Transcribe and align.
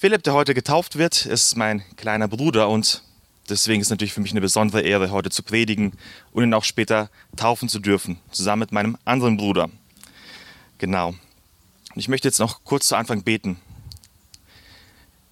Philipp, 0.00 0.22
der 0.22 0.32
heute 0.32 0.54
getauft 0.54 0.96
wird, 0.96 1.26
ist 1.26 1.58
mein 1.58 1.84
kleiner 1.96 2.26
Bruder 2.26 2.70
und 2.70 3.02
deswegen 3.50 3.82
ist 3.82 3.88
es 3.88 3.90
natürlich 3.90 4.14
für 4.14 4.22
mich 4.22 4.30
eine 4.30 4.40
besondere 4.40 4.80
Ehre, 4.80 5.10
heute 5.10 5.28
zu 5.28 5.42
predigen 5.42 5.92
und 6.32 6.42
ihn 6.42 6.54
auch 6.54 6.64
später 6.64 7.10
taufen 7.36 7.68
zu 7.68 7.80
dürfen, 7.80 8.18
zusammen 8.30 8.60
mit 8.60 8.72
meinem 8.72 8.96
anderen 9.04 9.36
Bruder. 9.36 9.68
Genau. 10.78 11.12
Ich 11.96 12.08
möchte 12.08 12.28
jetzt 12.28 12.38
noch 12.38 12.64
kurz 12.64 12.88
zu 12.88 12.96
Anfang 12.96 13.24
beten. 13.24 13.58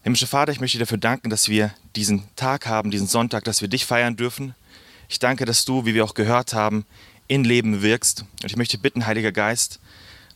Himmlischer 0.02 0.26
Vater, 0.26 0.52
ich 0.52 0.60
möchte 0.60 0.76
dir 0.76 0.84
dafür 0.84 0.98
danken, 0.98 1.30
dass 1.30 1.48
wir 1.48 1.72
diesen 1.96 2.24
Tag 2.36 2.66
haben, 2.66 2.90
diesen 2.90 3.06
Sonntag, 3.06 3.44
dass 3.44 3.62
wir 3.62 3.68
dich 3.68 3.86
feiern 3.86 4.16
dürfen. 4.16 4.54
Ich 5.08 5.18
danke, 5.18 5.46
dass 5.46 5.64
du, 5.64 5.86
wie 5.86 5.94
wir 5.94 6.04
auch 6.04 6.12
gehört 6.12 6.52
haben, 6.52 6.84
in 7.26 7.42
Leben 7.42 7.80
wirkst. 7.80 8.26
Und 8.42 8.50
ich 8.50 8.56
möchte 8.58 8.76
bitten, 8.76 9.06
Heiliger 9.06 9.32
Geist, 9.32 9.80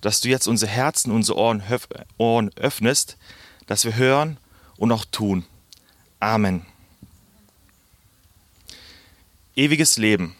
dass 0.00 0.22
du 0.22 0.30
jetzt 0.30 0.48
unsere 0.48 0.72
Herzen, 0.72 1.12
unsere 1.12 1.36
Ohren, 1.36 1.62
Ohren 2.16 2.50
öffnest, 2.56 3.18
dass 3.66 3.84
wir 3.84 3.96
hören 3.96 4.36
und 4.76 4.92
auch 4.92 5.04
tun. 5.04 5.44
Amen. 6.20 6.64
Ewiges 9.54 9.98
Leben. 9.98 10.34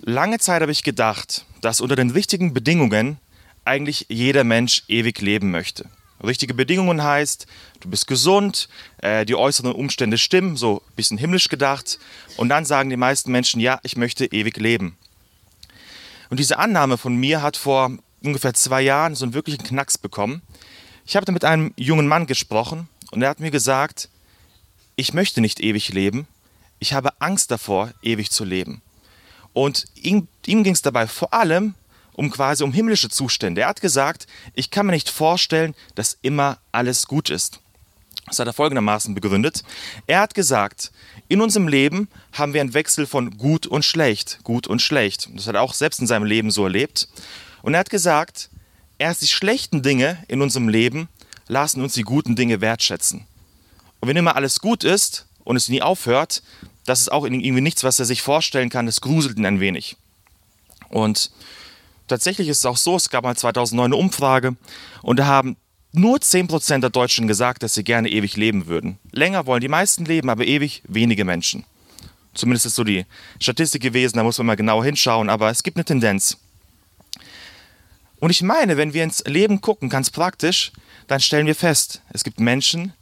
Lange 0.00 0.38
Zeit 0.38 0.62
habe 0.62 0.72
ich 0.72 0.82
gedacht, 0.82 1.44
dass 1.60 1.80
unter 1.80 1.96
den 1.96 2.10
richtigen 2.10 2.52
Bedingungen 2.52 3.18
eigentlich 3.64 4.06
jeder 4.08 4.44
Mensch 4.44 4.84
ewig 4.88 5.20
leben 5.20 5.50
möchte. 5.50 5.88
Richtige 6.22 6.54
Bedingungen 6.54 7.02
heißt, 7.02 7.46
du 7.80 7.90
bist 7.90 8.06
gesund, 8.06 8.68
äh, 8.98 9.26
die 9.26 9.34
äußeren 9.34 9.72
Umstände 9.72 10.16
stimmen, 10.16 10.56
so 10.56 10.82
ein 10.86 10.94
bisschen 10.96 11.18
himmlisch 11.18 11.48
gedacht. 11.48 11.98
Und 12.36 12.48
dann 12.48 12.64
sagen 12.64 12.88
die 12.88 12.96
meisten 12.96 13.30
Menschen, 13.30 13.60
ja, 13.60 13.80
ich 13.82 13.96
möchte 13.96 14.26
ewig 14.26 14.56
leben. 14.56 14.96
Und 16.30 16.40
diese 16.40 16.58
Annahme 16.58 16.96
von 16.96 17.14
mir 17.16 17.42
hat 17.42 17.56
vor 17.56 17.90
ungefähr 18.22 18.54
zwei 18.54 18.82
Jahren 18.82 19.14
so 19.14 19.24
einen 19.24 19.34
wirklichen 19.34 19.62
Knacks 19.62 19.98
bekommen. 19.98 20.42
Ich 21.06 21.14
habe 21.14 21.30
mit 21.30 21.44
einem 21.44 21.72
jungen 21.76 22.08
Mann 22.08 22.26
gesprochen 22.26 22.88
und 23.12 23.22
er 23.22 23.28
hat 23.28 23.38
mir 23.38 23.52
gesagt, 23.52 24.08
ich 24.96 25.14
möchte 25.14 25.40
nicht 25.40 25.60
ewig 25.60 25.90
leben, 25.90 26.26
ich 26.80 26.94
habe 26.94 27.20
Angst 27.20 27.52
davor, 27.52 27.92
ewig 28.02 28.32
zu 28.32 28.44
leben. 28.44 28.82
Und 29.52 29.84
ihm, 29.94 30.26
ihm 30.46 30.64
ging 30.64 30.74
es 30.74 30.82
dabei 30.82 31.06
vor 31.06 31.32
allem 31.32 31.74
um 32.14 32.30
quasi 32.30 32.64
um 32.64 32.72
himmlische 32.72 33.08
Zustände. 33.08 33.60
Er 33.60 33.68
hat 33.68 33.80
gesagt, 33.80 34.26
ich 34.54 34.70
kann 34.70 34.86
mir 34.86 34.92
nicht 34.92 35.08
vorstellen, 35.08 35.74
dass 35.94 36.18
immer 36.22 36.58
alles 36.72 37.06
gut 37.06 37.30
ist. 37.30 37.60
Das 38.26 38.40
hat 38.40 38.48
er 38.48 38.52
folgendermaßen 38.52 39.14
begründet. 39.14 39.62
Er 40.06 40.20
hat 40.20 40.34
gesagt, 40.34 40.90
in 41.28 41.40
unserem 41.40 41.68
Leben 41.68 42.08
haben 42.32 42.52
wir 42.52 42.62
einen 42.62 42.74
Wechsel 42.74 43.06
von 43.06 43.36
gut 43.38 43.66
und 43.66 43.84
schlecht, 43.84 44.40
gut 44.42 44.66
und 44.66 44.82
schlecht. 44.82 45.28
Das 45.34 45.46
hat 45.46 45.54
er 45.54 45.62
auch 45.62 45.74
selbst 45.74 46.00
in 46.00 46.08
seinem 46.08 46.24
Leben 46.24 46.50
so 46.50 46.64
erlebt. 46.64 47.06
Und 47.62 47.74
er 47.74 47.80
hat 47.80 47.90
gesagt, 47.90 48.50
erst 48.98 49.22
die 49.22 49.26
schlechten 49.26 49.82
Dinge 49.82 50.22
in 50.28 50.42
unserem 50.42 50.68
Leben 50.68 51.08
lassen 51.48 51.82
uns 51.82 51.94
die 51.94 52.02
guten 52.02 52.36
Dinge 52.36 52.60
wertschätzen. 52.60 53.26
Und 54.00 54.08
wenn 54.08 54.16
immer 54.16 54.36
alles 54.36 54.60
gut 54.60 54.84
ist 54.84 55.26
und 55.44 55.56
es 55.56 55.68
nie 55.68 55.82
aufhört, 55.82 56.42
das 56.84 57.00
ist 57.00 57.12
auch 57.12 57.24
irgendwie 57.24 57.60
nichts, 57.60 57.84
was 57.84 57.98
er 57.98 58.04
sich 58.04 58.22
vorstellen 58.22 58.70
kann. 58.70 58.86
Das 58.86 59.00
gruselt 59.00 59.38
ihn 59.38 59.46
ein 59.46 59.60
wenig. 59.60 59.96
Und 60.88 61.30
tatsächlich 62.06 62.48
ist 62.48 62.58
es 62.58 62.66
auch 62.66 62.76
so, 62.76 62.96
es 62.96 63.10
gab 63.10 63.24
mal 63.24 63.36
2009 63.36 63.86
eine 63.86 63.96
Umfrage 63.96 64.56
und 65.02 65.18
da 65.18 65.26
haben 65.26 65.56
nur 65.92 66.18
10% 66.18 66.80
der 66.80 66.90
Deutschen 66.90 67.26
gesagt, 67.26 67.62
dass 67.62 67.74
sie 67.74 67.84
gerne 67.84 68.10
ewig 68.10 68.36
leben 68.36 68.66
würden. 68.66 68.98
Länger 69.12 69.46
wollen 69.46 69.62
die 69.62 69.68
meisten 69.68 70.04
leben, 70.04 70.30
aber 70.30 70.46
ewig 70.46 70.82
wenige 70.86 71.24
Menschen. 71.24 71.64
Zumindest 72.34 72.66
ist 72.66 72.74
so 72.74 72.84
die 72.84 73.06
Statistik 73.40 73.82
gewesen, 73.82 74.18
da 74.18 74.22
muss 74.22 74.36
man 74.38 74.46
mal 74.46 74.56
genau 74.56 74.84
hinschauen, 74.84 75.30
aber 75.30 75.50
es 75.50 75.62
gibt 75.62 75.78
eine 75.78 75.84
Tendenz. 75.84 76.36
Und 78.26 78.30
ich 78.30 78.42
meine, 78.42 78.76
wenn 78.76 78.92
wir 78.92 79.04
ins 79.04 79.22
Leben 79.24 79.60
gucken, 79.60 79.88
ganz 79.88 80.10
praktisch, 80.10 80.72
dann 81.06 81.20
stellen 81.20 81.46
wir 81.46 81.54
fest, 81.54 82.02
es 82.12 82.24
gibt 82.24 82.40
Menschen, 82.40 82.92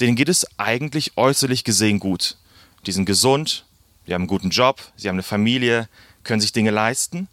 denen 0.00 0.16
geht 0.16 0.28
es 0.28 0.48
eigentlich 0.58 1.16
äußerlich 1.16 1.62
gesehen 1.62 2.00
gut. 2.00 2.38
Die 2.84 2.90
sind 2.90 3.04
gesund, 3.04 3.66
die 4.08 4.14
haben 4.14 4.22
einen 4.22 4.28
guten 4.28 4.50
Job, 4.50 4.82
sie 4.96 5.08
haben 5.08 5.14
eine 5.14 5.22
Familie, 5.22 5.88
können 6.24 6.40
sich 6.40 6.50
Dinge 6.50 6.72
leisten. 6.72 7.28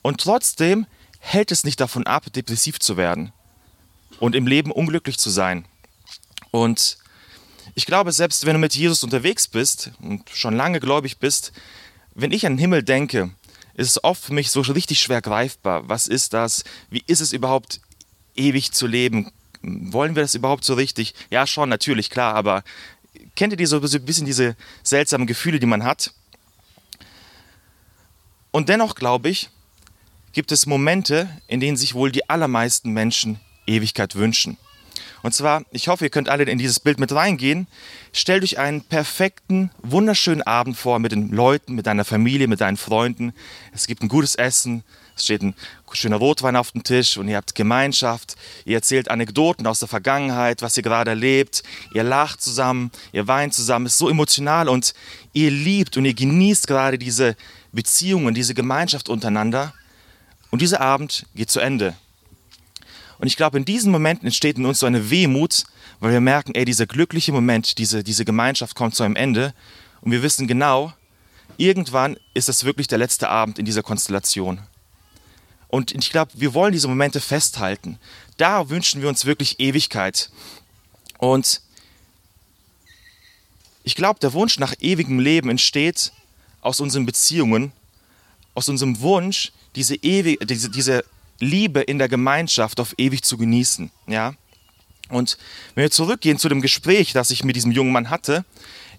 Und 0.00 0.22
trotzdem 0.22 0.86
hält 1.18 1.52
es 1.52 1.64
nicht 1.64 1.80
davon 1.80 2.06
ab, 2.06 2.32
depressiv 2.32 2.78
zu 2.78 2.96
werden 2.96 3.30
und 4.18 4.34
im 4.34 4.46
Leben 4.46 4.72
unglücklich 4.72 5.18
zu 5.18 5.28
sein. 5.28 5.66
Und 6.50 6.96
ich 7.74 7.84
glaube, 7.84 8.10
selbst 8.10 8.46
wenn 8.46 8.54
du 8.54 8.58
mit 8.58 8.74
Jesus 8.74 9.04
unterwegs 9.04 9.48
bist 9.48 9.90
und 10.00 10.30
schon 10.30 10.56
lange 10.56 10.80
gläubig 10.80 11.18
bist, 11.18 11.52
wenn 12.14 12.32
ich 12.32 12.46
an 12.46 12.54
den 12.54 12.58
Himmel 12.58 12.82
denke, 12.82 13.32
ist 13.76 13.90
es 13.90 14.02
oft 14.02 14.24
für 14.24 14.32
mich 14.32 14.50
so 14.50 14.62
richtig 14.62 15.00
schwer 15.00 15.20
greifbar. 15.20 15.88
Was 15.88 16.06
ist 16.06 16.32
das? 16.32 16.64
Wie 16.88 17.04
ist 17.06 17.20
es 17.20 17.32
überhaupt, 17.32 17.80
ewig 18.34 18.72
zu 18.72 18.86
leben? 18.86 19.30
Wollen 19.62 20.14
wir 20.16 20.22
das 20.22 20.34
überhaupt 20.34 20.64
so 20.64 20.74
richtig? 20.74 21.14
Ja, 21.30 21.46
schon, 21.46 21.68
natürlich, 21.68 22.10
klar, 22.10 22.34
aber 22.34 22.64
kennt 23.34 23.52
ihr 23.52 23.56
diese, 23.56 23.86
so 23.86 23.98
ein 23.98 24.04
bisschen 24.04 24.26
diese 24.26 24.56
seltsamen 24.82 25.26
Gefühle, 25.26 25.60
die 25.60 25.66
man 25.66 25.84
hat? 25.84 26.12
Und 28.50 28.70
dennoch 28.70 28.94
glaube 28.94 29.28
ich, 29.28 29.50
gibt 30.32 30.52
es 30.52 30.66
Momente, 30.66 31.28
in 31.46 31.60
denen 31.60 31.76
sich 31.76 31.94
wohl 31.94 32.10
die 32.10 32.28
allermeisten 32.30 32.92
Menschen 32.92 33.40
Ewigkeit 33.66 34.14
wünschen. 34.14 34.56
Und 35.22 35.34
zwar, 35.34 35.64
ich 35.70 35.88
hoffe, 35.88 36.04
ihr 36.04 36.10
könnt 36.10 36.28
alle 36.28 36.44
in 36.44 36.58
dieses 36.58 36.80
Bild 36.80 36.98
mit 37.00 37.12
reingehen. 37.12 37.66
Stellt 38.12 38.44
euch 38.44 38.58
einen 38.58 38.82
perfekten, 38.82 39.70
wunderschönen 39.82 40.42
Abend 40.42 40.76
vor 40.76 40.98
mit 40.98 41.12
den 41.12 41.30
Leuten, 41.30 41.74
mit 41.74 41.86
deiner 41.86 42.04
Familie, 42.04 42.48
mit 42.48 42.60
deinen 42.60 42.76
Freunden. 42.76 43.32
Es 43.72 43.86
gibt 43.86 44.02
ein 44.02 44.08
gutes 44.08 44.34
Essen, 44.34 44.84
es 45.16 45.24
steht 45.24 45.42
ein 45.42 45.54
schöner 45.92 46.16
Rotwein 46.16 46.56
auf 46.56 46.72
dem 46.72 46.82
Tisch 46.82 47.16
und 47.16 47.26
ihr 47.28 47.36
habt 47.36 47.54
Gemeinschaft. 47.54 48.36
Ihr 48.66 48.76
erzählt 48.76 49.10
Anekdoten 49.10 49.66
aus 49.66 49.78
der 49.78 49.88
Vergangenheit, 49.88 50.60
was 50.60 50.76
ihr 50.76 50.82
gerade 50.82 51.10
erlebt. 51.10 51.62
Ihr 51.94 52.02
lacht 52.02 52.42
zusammen, 52.42 52.90
ihr 53.12 53.26
weint 53.26 53.54
zusammen. 53.54 53.86
Es 53.86 53.92
ist 53.92 53.98
so 53.98 54.10
emotional 54.10 54.68
und 54.68 54.92
ihr 55.32 55.50
liebt 55.50 55.96
und 55.96 56.04
ihr 56.04 56.12
genießt 56.12 56.66
gerade 56.66 56.98
diese 56.98 57.34
Beziehungen, 57.72 58.34
diese 58.34 58.52
Gemeinschaft 58.52 59.08
untereinander. 59.08 59.72
Und 60.50 60.60
dieser 60.60 60.82
Abend 60.82 61.26
geht 61.34 61.50
zu 61.50 61.60
Ende. 61.60 61.94
Und 63.18 63.26
ich 63.26 63.36
glaube, 63.36 63.58
in 63.58 63.64
diesen 63.64 63.92
Momenten 63.92 64.26
entsteht 64.26 64.58
in 64.58 64.66
uns 64.66 64.80
so 64.80 64.86
eine 64.86 65.10
Wehmut, 65.10 65.64
weil 66.00 66.12
wir 66.12 66.20
merken, 66.20 66.54
ey, 66.54 66.64
dieser 66.64 66.86
glückliche 66.86 67.32
Moment, 67.32 67.78
diese, 67.78 68.04
diese 68.04 68.24
Gemeinschaft 68.24 68.74
kommt 68.74 68.94
zu 68.94 69.02
einem 69.02 69.16
Ende. 69.16 69.54
Und 70.02 70.12
wir 70.12 70.22
wissen 70.22 70.46
genau, 70.46 70.92
irgendwann 71.56 72.16
ist 72.34 72.48
das 72.48 72.64
wirklich 72.64 72.86
der 72.86 72.98
letzte 72.98 73.28
Abend 73.28 73.58
in 73.58 73.64
dieser 73.64 73.82
Konstellation. 73.82 74.60
Und 75.68 75.92
ich 75.92 76.10
glaube, 76.10 76.32
wir 76.34 76.54
wollen 76.54 76.72
diese 76.72 76.88
Momente 76.88 77.20
festhalten. 77.20 77.98
Da 78.36 78.68
wünschen 78.68 79.02
wir 79.02 79.08
uns 79.08 79.24
wirklich 79.24 79.58
Ewigkeit. 79.58 80.30
Und 81.18 81.62
ich 83.82 83.94
glaube, 83.94 84.20
der 84.20 84.32
Wunsch 84.32 84.58
nach 84.58 84.74
ewigem 84.80 85.18
Leben 85.18 85.48
entsteht 85.48 86.12
aus 86.60 86.80
unseren 86.80 87.06
Beziehungen, 87.06 87.72
aus 88.54 88.68
unserem 88.68 89.00
Wunsch, 89.00 89.52
diese, 89.74 89.94
ewig, 89.96 90.40
diese, 90.46 90.70
diese 90.70 91.04
Liebe 91.38 91.80
in 91.80 91.98
der 91.98 92.08
Gemeinschaft 92.08 92.80
auf 92.80 92.94
ewig 92.98 93.22
zu 93.22 93.36
genießen. 93.36 93.90
Ja? 94.06 94.34
Und 95.08 95.38
wenn 95.74 95.82
wir 95.82 95.90
zurückgehen 95.90 96.38
zu 96.38 96.48
dem 96.48 96.62
Gespräch, 96.62 97.12
das 97.12 97.30
ich 97.30 97.44
mit 97.44 97.56
diesem 97.56 97.72
jungen 97.72 97.92
Mann 97.92 98.10
hatte, 98.10 98.44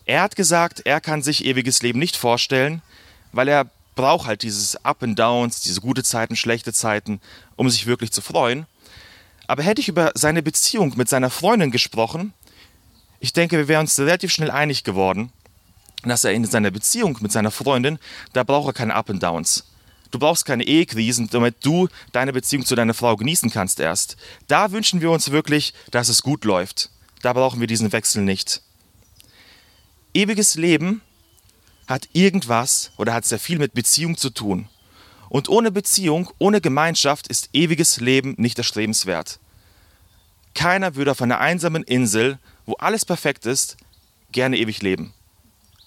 er 0.05 0.21
hat 0.21 0.35
gesagt, 0.35 0.81
er 0.85 1.01
kann 1.01 1.21
sich 1.21 1.43
ewiges 1.45 1.81
Leben 1.81 1.99
nicht 1.99 2.15
vorstellen, 2.15 2.81
weil 3.33 3.47
er 3.47 3.69
braucht 3.95 4.27
halt 4.27 4.43
dieses 4.43 4.77
Up 4.85 5.03
and 5.03 5.19
Downs, 5.19 5.61
diese 5.61 5.81
gute 5.81 6.03
Zeiten, 6.03 6.35
schlechte 6.35 6.71
Zeiten, 6.71 7.19
um 7.55 7.69
sich 7.69 7.87
wirklich 7.87 8.11
zu 8.11 8.21
freuen. 8.21 8.67
Aber 9.47 9.63
hätte 9.63 9.81
ich 9.81 9.89
über 9.89 10.11
seine 10.15 10.43
Beziehung 10.43 10.93
mit 10.95 11.09
seiner 11.09 11.29
Freundin 11.29 11.71
gesprochen, 11.71 12.33
ich 13.19 13.33
denke, 13.33 13.57
wir 13.57 13.67
wären 13.67 13.81
uns 13.81 13.99
relativ 13.99 14.31
schnell 14.31 14.51
einig 14.51 14.83
geworden, 14.83 15.31
dass 16.03 16.23
er 16.23 16.33
in 16.33 16.45
seiner 16.45 16.71
Beziehung 16.71 17.17
mit 17.21 17.31
seiner 17.31 17.51
Freundin, 17.51 17.97
da 18.33 18.43
braucht 18.43 18.67
er 18.67 18.73
keine 18.73 18.93
Up 18.93 19.09
and 19.09 19.23
Downs. 19.23 19.65
Du 20.11 20.19
brauchst 20.19 20.45
keine 20.45 20.63
Ehekrisen, 20.63 21.29
damit 21.29 21.65
du 21.65 21.87
deine 22.11 22.33
Beziehung 22.33 22.65
zu 22.65 22.75
deiner 22.75 22.93
Frau 22.93 23.15
genießen 23.15 23.49
kannst 23.49 23.79
erst. 23.79 24.17
Da 24.47 24.71
wünschen 24.71 25.01
wir 25.01 25.11
uns 25.11 25.31
wirklich, 25.31 25.73
dass 25.91 26.09
es 26.09 26.21
gut 26.21 26.45
läuft. 26.45 26.89
Da 27.21 27.33
brauchen 27.33 27.59
wir 27.59 27.67
diesen 27.67 27.91
Wechsel 27.91 28.23
nicht. 28.23 28.61
Ewiges 30.13 30.55
Leben 30.55 31.01
hat 31.87 32.09
irgendwas 32.13 32.91
oder 32.97 33.13
hat 33.13 33.25
sehr 33.25 33.39
viel 33.39 33.59
mit 33.59 33.73
Beziehung 33.73 34.17
zu 34.17 34.29
tun. 34.29 34.67
Und 35.29 35.49
ohne 35.49 35.71
Beziehung, 35.71 36.29
ohne 36.37 36.61
Gemeinschaft 36.61 37.27
ist 37.27 37.49
ewiges 37.53 37.99
Leben 37.99 38.35
nicht 38.37 38.57
erstrebenswert. 38.57 39.39
Keiner 40.53 40.95
würde 40.95 41.11
auf 41.11 41.21
einer 41.21 41.39
einsamen 41.39 41.83
Insel, 41.83 42.39
wo 42.65 42.73
alles 42.73 43.05
perfekt 43.05 43.45
ist, 43.45 43.77
gerne 44.31 44.57
ewig 44.57 44.81
leben. 44.81 45.13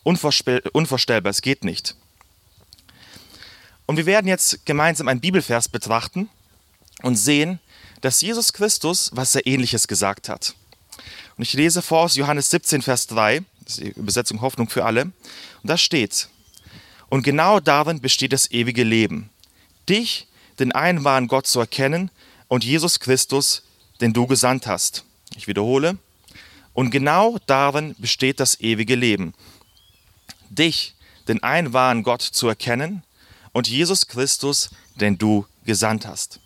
Unvorstellbar, 0.03 1.31
es 1.31 1.43
geht 1.43 1.65
nicht. 1.65 1.97
Und 3.91 3.97
wir 3.97 4.07
werden 4.07 4.29
jetzt 4.29 4.65
gemeinsam 4.67 5.09
einen 5.09 5.19
Bibelvers 5.19 5.69
betrachten 5.69 6.29
und 7.03 7.17
sehen, 7.17 7.59
dass 8.03 8.21
Jesus 8.21 8.53
Christus 8.53 9.11
was 9.15 9.33
sehr 9.33 9.49
ähnliches 9.49 9.89
gesagt 9.89 10.29
hat. 10.29 10.55
Und 11.37 11.43
ich 11.43 11.55
lese 11.55 11.83
vor 11.83 12.03
aus 12.03 12.15
Johannes 12.15 12.51
17, 12.51 12.83
Vers 12.83 13.09
3, 13.09 13.43
das 13.65 13.79
ist 13.79 13.81
die 13.81 13.89
Übersetzung 13.99 14.43
Hoffnung 14.43 14.69
für 14.69 14.85
alle. 14.85 15.07
Und 15.07 15.15
da 15.65 15.77
steht, 15.77 16.29
und 17.09 17.25
genau 17.25 17.59
darin 17.59 18.01
besteht 18.01 18.33
das 18.33 18.53
ewige 18.53 18.85
Leben, 18.85 19.29
dich, 19.89 20.29
den 20.61 20.71
einen 20.71 21.03
wahren 21.03 21.27
Gott 21.27 21.49
zu 21.49 21.59
erkennen 21.59 22.13
und 22.47 22.63
Jesus 22.63 23.01
Christus, 23.01 23.65
den 24.01 24.13
du 24.13 24.29
gesandt 24.29 24.69
hast. 24.69 25.05
Ich 25.35 25.49
wiederhole. 25.49 25.99
Und 26.75 26.93
genau 26.93 27.39
darin 27.47 27.97
besteht 27.99 28.39
das 28.39 28.61
ewige 28.61 28.95
Leben. 28.95 29.35
Dich, 30.49 30.95
den 31.27 31.43
einen 31.43 31.73
wahren 31.73 32.05
Gott, 32.05 32.23
zu 32.23 32.47
erkennen 32.47 33.03
und 33.53 33.69
Jesus 33.69 34.07
Christus, 34.07 34.71
den 34.95 35.19
du 35.19 35.47
gesandt 35.65 36.07
hast. 36.07 36.41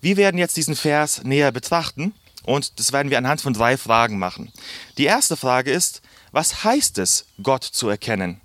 Wir 0.00 0.16
werden 0.16 0.38
jetzt 0.38 0.56
diesen 0.56 0.76
Vers 0.76 1.24
näher 1.24 1.52
betrachten 1.52 2.14
und 2.44 2.78
das 2.78 2.92
werden 2.92 3.10
wir 3.10 3.18
anhand 3.18 3.40
von 3.40 3.52
drei 3.52 3.76
Fragen 3.76 4.18
machen. 4.18 4.52
Die 4.96 5.04
erste 5.04 5.36
Frage 5.36 5.70
ist, 5.70 6.02
was 6.32 6.64
heißt 6.64 6.98
es, 6.98 7.26
Gott 7.42 7.64
zu 7.64 7.88
erkennen? 7.88 8.40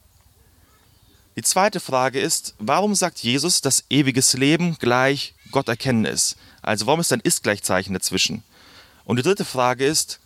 Die 1.35 1.41
zweite 1.41 1.79
Frage 1.79 2.19
ist, 2.19 2.55
warum 2.59 2.95
sagt 2.95 3.19
Jesus, 3.19 3.61
dass 3.61 3.85
ewiges 3.89 4.33
Leben 4.33 4.77
gleich 4.79 5.33
Gott 5.51 5.67
erkennen 5.67 6.05
ist? 6.05 6.37
Also 6.61 6.85
warum 6.85 6.99
ist 6.99 7.11
ein 7.11 7.19
Ist-Gleichzeichen 7.19 7.93
dazwischen? 7.93 8.43
Und 9.05 9.17
die 9.17 9.23
dritte 9.23 9.45
Frage 9.45 9.85
ist, 9.85 10.19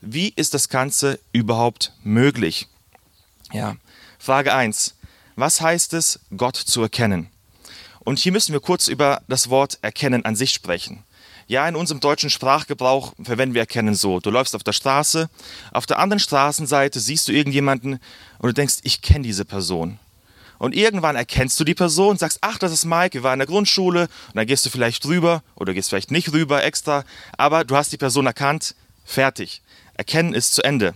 wie 0.00 0.32
ist 0.36 0.54
das 0.54 0.68
Ganze 0.68 1.18
überhaupt 1.32 1.92
möglich? 2.02 2.68
Ja, 3.52 3.76
Frage 4.18 4.54
1. 4.54 4.94
Was 5.40 5.62
heißt 5.62 5.94
es, 5.94 6.20
Gott 6.36 6.56
zu 6.56 6.82
erkennen? 6.82 7.30
Und 8.00 8.18
hier 8.18 8.30
müssen 8.30 8.52
wir 8.52 8.60
kurz 8.60 8.88
über 8.88 9.22
das 9.26 9.48
Wort 9.48 9.78
erkennen 9.80 10.26
an 10.26 10.36
sich 10.36 10.52
sprechen. 10.52 11.02
Ja, 11.46 11.66
in 11.66 11.76
unserem 11.76 12.00
deutschen 12.00 12.28
Sprachgebrauch 12.28 13.14
verwenden 13.22 13.54
wir 13.54 13.62
erkennen 13.62 13.94
so. 13.94 14.20
Du 14.20 14.28
läufst 14.28 14.54
auf 14.54 14.64
der 14.64 14.74
Straße, 14.74 15.30
auf 15.72 15.86
der 15.86 15.98
anderen 15.98 16.20
Straßenseite 16.20 17.00
siehst 17.00 17.26
du 17.26 17.32
irgendjemanden 17.32 17.94
und 18.38 18.48
du 18.48 18.52
denkst, 18.52 18.80
ich 18.82 19.00
kenne 19.00 19.24
diese 19.24 19.46
Person. 19.46 19.98
Und 20.58 20.74
irgendwann 20.74 21.16
erkennst 21.16 21.58
du 21.58 21.64
die 21.64 21.74
Person, 21.74 22.18
sagst, 22.18 22.40
ach, 22.42 22.58
das 22.58 22.70
ist 22.70 22.84
Mike, 22.84 23.14
wir 23.14 23.22
waren 23.22 23.40
in 23.40 23.46
der 23.46 23.46
Grundschule, 23.46 24.02
und 24.02 24.36
dann 24.36 24.46
gehst 24.46 24.66
du 24.66 24.68
vielleicht 24.68 25.06
rüber 25.06 25.42
oder 25.54 25.72
gehst 25.72 25.88
vielleicht 25.88 26.10
nicht 26.10 26.34
rüber 26.34 26.62
extra, 26.62 27.02
aber 27.38 27.64
du 27.64 27.76
hast 27.76 27.92
die 27.92 27.96
Person 27.96 28.26
erkannt, 28.26 28.74
fertig. 29.06 29.62
Erkennen 29.94 30.34
ist 30.34 30.52
zu 30.52 30.62
Ende. 30.62 30.92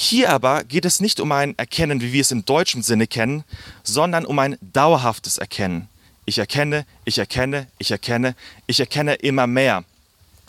Hier 0.00 0.30
aber 0.30 0.62
geht 0.62 0.84
es 0.84 1.00
nicht 1.00 1.18
um 1.18 1.32
ein 1.32 1.58
Erkennen, 1.58 2.00
wie 2.00 2.12
wir 2.12 2.20
es 2.20 2.30
im 2.30 2.44
deutschen 2.44 2.84
Sinne 2.84 3.08
kennen, 3.08 3.42
sondern 3.82 4.24
um 4.24 4.38
ein 4.38 4.56
dauerhaftes 4.60 5.38
Erkennen. 5.38 5.88
Ich 6.24 6.38
erkenne, 6.38 6.86
ich 7.04 7.18
erkenne, 7.18 7.66
ich 7.78 7.90
erkenne, 7.90 8.36
ich 8.68 8.78
erkenne 8.78 9.16
immer 9.16 9.48
mehr. 9.48 9.82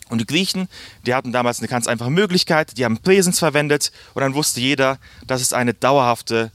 Und 0.08 0.20
die 0.20 0.26
Griechen, 0.26 0.68
die 1.04 1.14
hatten 1.14 1.32
damals 1.32 1.58
eine 1.58 1.66
ganz 1.66 1.88
einfache 1.88 2.10
Möglichkeit, 2.10 2.78
die 2.78 2.84
haben 2.84 2.98
Präsens 2.98 3.40
verwendet 3.40 3.90
und 4.14 4.20
dann 4.20 4.34
wusste 4.34 4.60
jeder, 4.60 5.00
das 5.26 5.42
ist 5.42 5.52
eine 5.52 5.74
dauerhafte, 5.74 6.52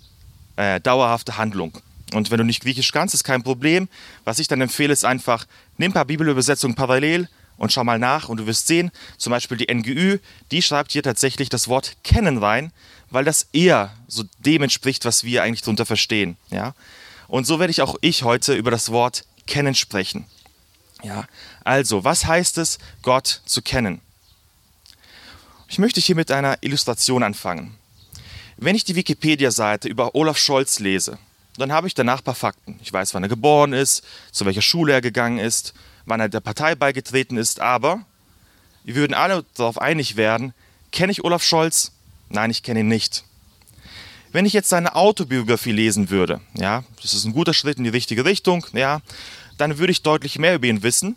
äh, 0.55 0.79
dauerhafte 0.79 1.37
Handlung. 1.37 1.77
Und 2.13 2.31
wenn 2.31 2.37
du 2.37 2.45
nicht 2.45 2.63
Griechisch 2.63 2.93
kannst, 2.93 3.13
ist 3.13 3.25
kein 3.25 3.43
Problem. 3.43 3.89
Was 4.23 4.39
ich 4.39 4.47
dann 4.47 4.61
empfehle, 4.61 4.93
ist 4.93 5.03
einfach, 5.03 5.47
nimm 5.77 5.91
ein 5.91 5.93
paar 5.93 6.05
Bibelübersetzungen 6.05 6.75
parallel, 6.75 7.27
und 7.57 7.71
schau 7.71 7.83
mal 7.83 7.99
nach 7.99 8.29
und 8.29 8.37
du 8.37 8.47
wirst 8.47 8.67
sehen, 8.67 8.91
zum 9.17 9.31
Beispiel 9.31 9.57
die 9.57 9.73
NGÜ, 9.73 10.19
die 10.51 10.61
schreibt 10.61 10.91
hier 10.91 11.03
tatsächlich 11.03 11.49
das 11.49 11.67
Wort 11.67 11.97
kennen 12.03 12.37
rein, 12.37 12.71
weil 13.09 13.25
das 13.25 13.47
eher 13.53 13.93
so 14.07 14.23
dem 14.39 14.63
entspricht, 14.63 15.05
was 15.05 15.23
wir 15.23 15.43
eigentlich 15.43 15.61
darunter 15.61 15.85
verstehen. 15.85 16.37
Ja? 16.49 16.73
Und 17.27 17.45
so 17.45 17.59
werde 17.59 17.71
ich 17.71 17.81
auch 17.81 17.95
ich 18.01 18.23
heute 18.23 18.53
über 18.53 18.71
das 18.71 18.91
Wort 18.91 19.25
kennen 19.47 19.75
sprechen. 19.75 20.25
Ja? 21.03 21.25
Also, 21.63 22.03
was 22.03 22.25
heißt 22.25 22.57
es, 22.57 22.77
Gott 23.01 23.41
zu 23.45 23.61
kennen? 23.61 24.01
Ich 25.67 25.79
möchte 25.79 26.01
hier 26.01 26.15
mit 26.15 26.31
einer 26.31 26.57
Illustration 26.61 27.23
anfangen. 27.23 27.77
Wenn 28.57 28.75
ich 28.75 28.83
die 28.83 28.95
Wikipedia-Seite 28.95 29.89
über 29.89 30.15
Olaf 30.15 30.37
Scholz 30.37 30.79
lese, 30.79 31.17
dann 31.57 31.71
habe 31.71 31.87
ich 31.87 31.93
danach 31.93 32.19
ein 32.19 32.23
paar 32.23 32.35
Fakten. 32.35 32.79
Ich 32.81 32.91
weiß, 32.91 33.13
wann 33.13 33.23
er 33.23 33.29
geboren 33.29 33.73
ist, 33.73 34.03
zu 34.31 34.45
welcher 34.45 34.61
Schule 34.61 34.93
er 34.93 35.01
gegangen 35.01 35.39
ist, 35.39 35.73
wann 36.05 36.19
er 36.19 36.29
der 36.29 36.39
Partei 36.39 36.75
beigetreten 36.75 37.37
ist, 37.37 37.59
aber 37.59 38.05
wir 38.83 38.95
würden 38.95 39.13
alle 39.13 39.45
darauf 39.55 39.79
einig 39.79 40.15
werden, 40.15 40.53
kenne 40.91 41.11
ich 41.11 41.23
Olaf 41.23 41.43
Scholz? 41.43 41.91
Nein, 42.29 42.51
ich 42.51 42.63
kenne 42.63 42.81
ihn 42.81 42.87
nicht. 42.87 43.23
Wenn 44.31 44.45
ich 44.45 44.53
jetzt 44.53 44.69
seine 44.69 44.95
Autobiografie 44.95 45.71
lesen 45.71 46.09
würde, 46.09 46.41
ja, 46.53 46.83
das 47.01 47.13
ist 47.13 47.25
ein 47.25 47.33
guter 47.33 47.53
Schritt 47.53 47.77
in 47.77 47.83
die 47.83 47.89
richtige 47.89 48.25
Richtung, 48.25 48.65
ja, 48.73 49.01
dann 49.57 49.77
würde 49.77 49.91
ich 49.91 50.01
deutlich 50.01 50.37
mehr 50.37 50.55
über 50.55 50.67
ihn 50.67 50.83
wissen. 50.83 51.15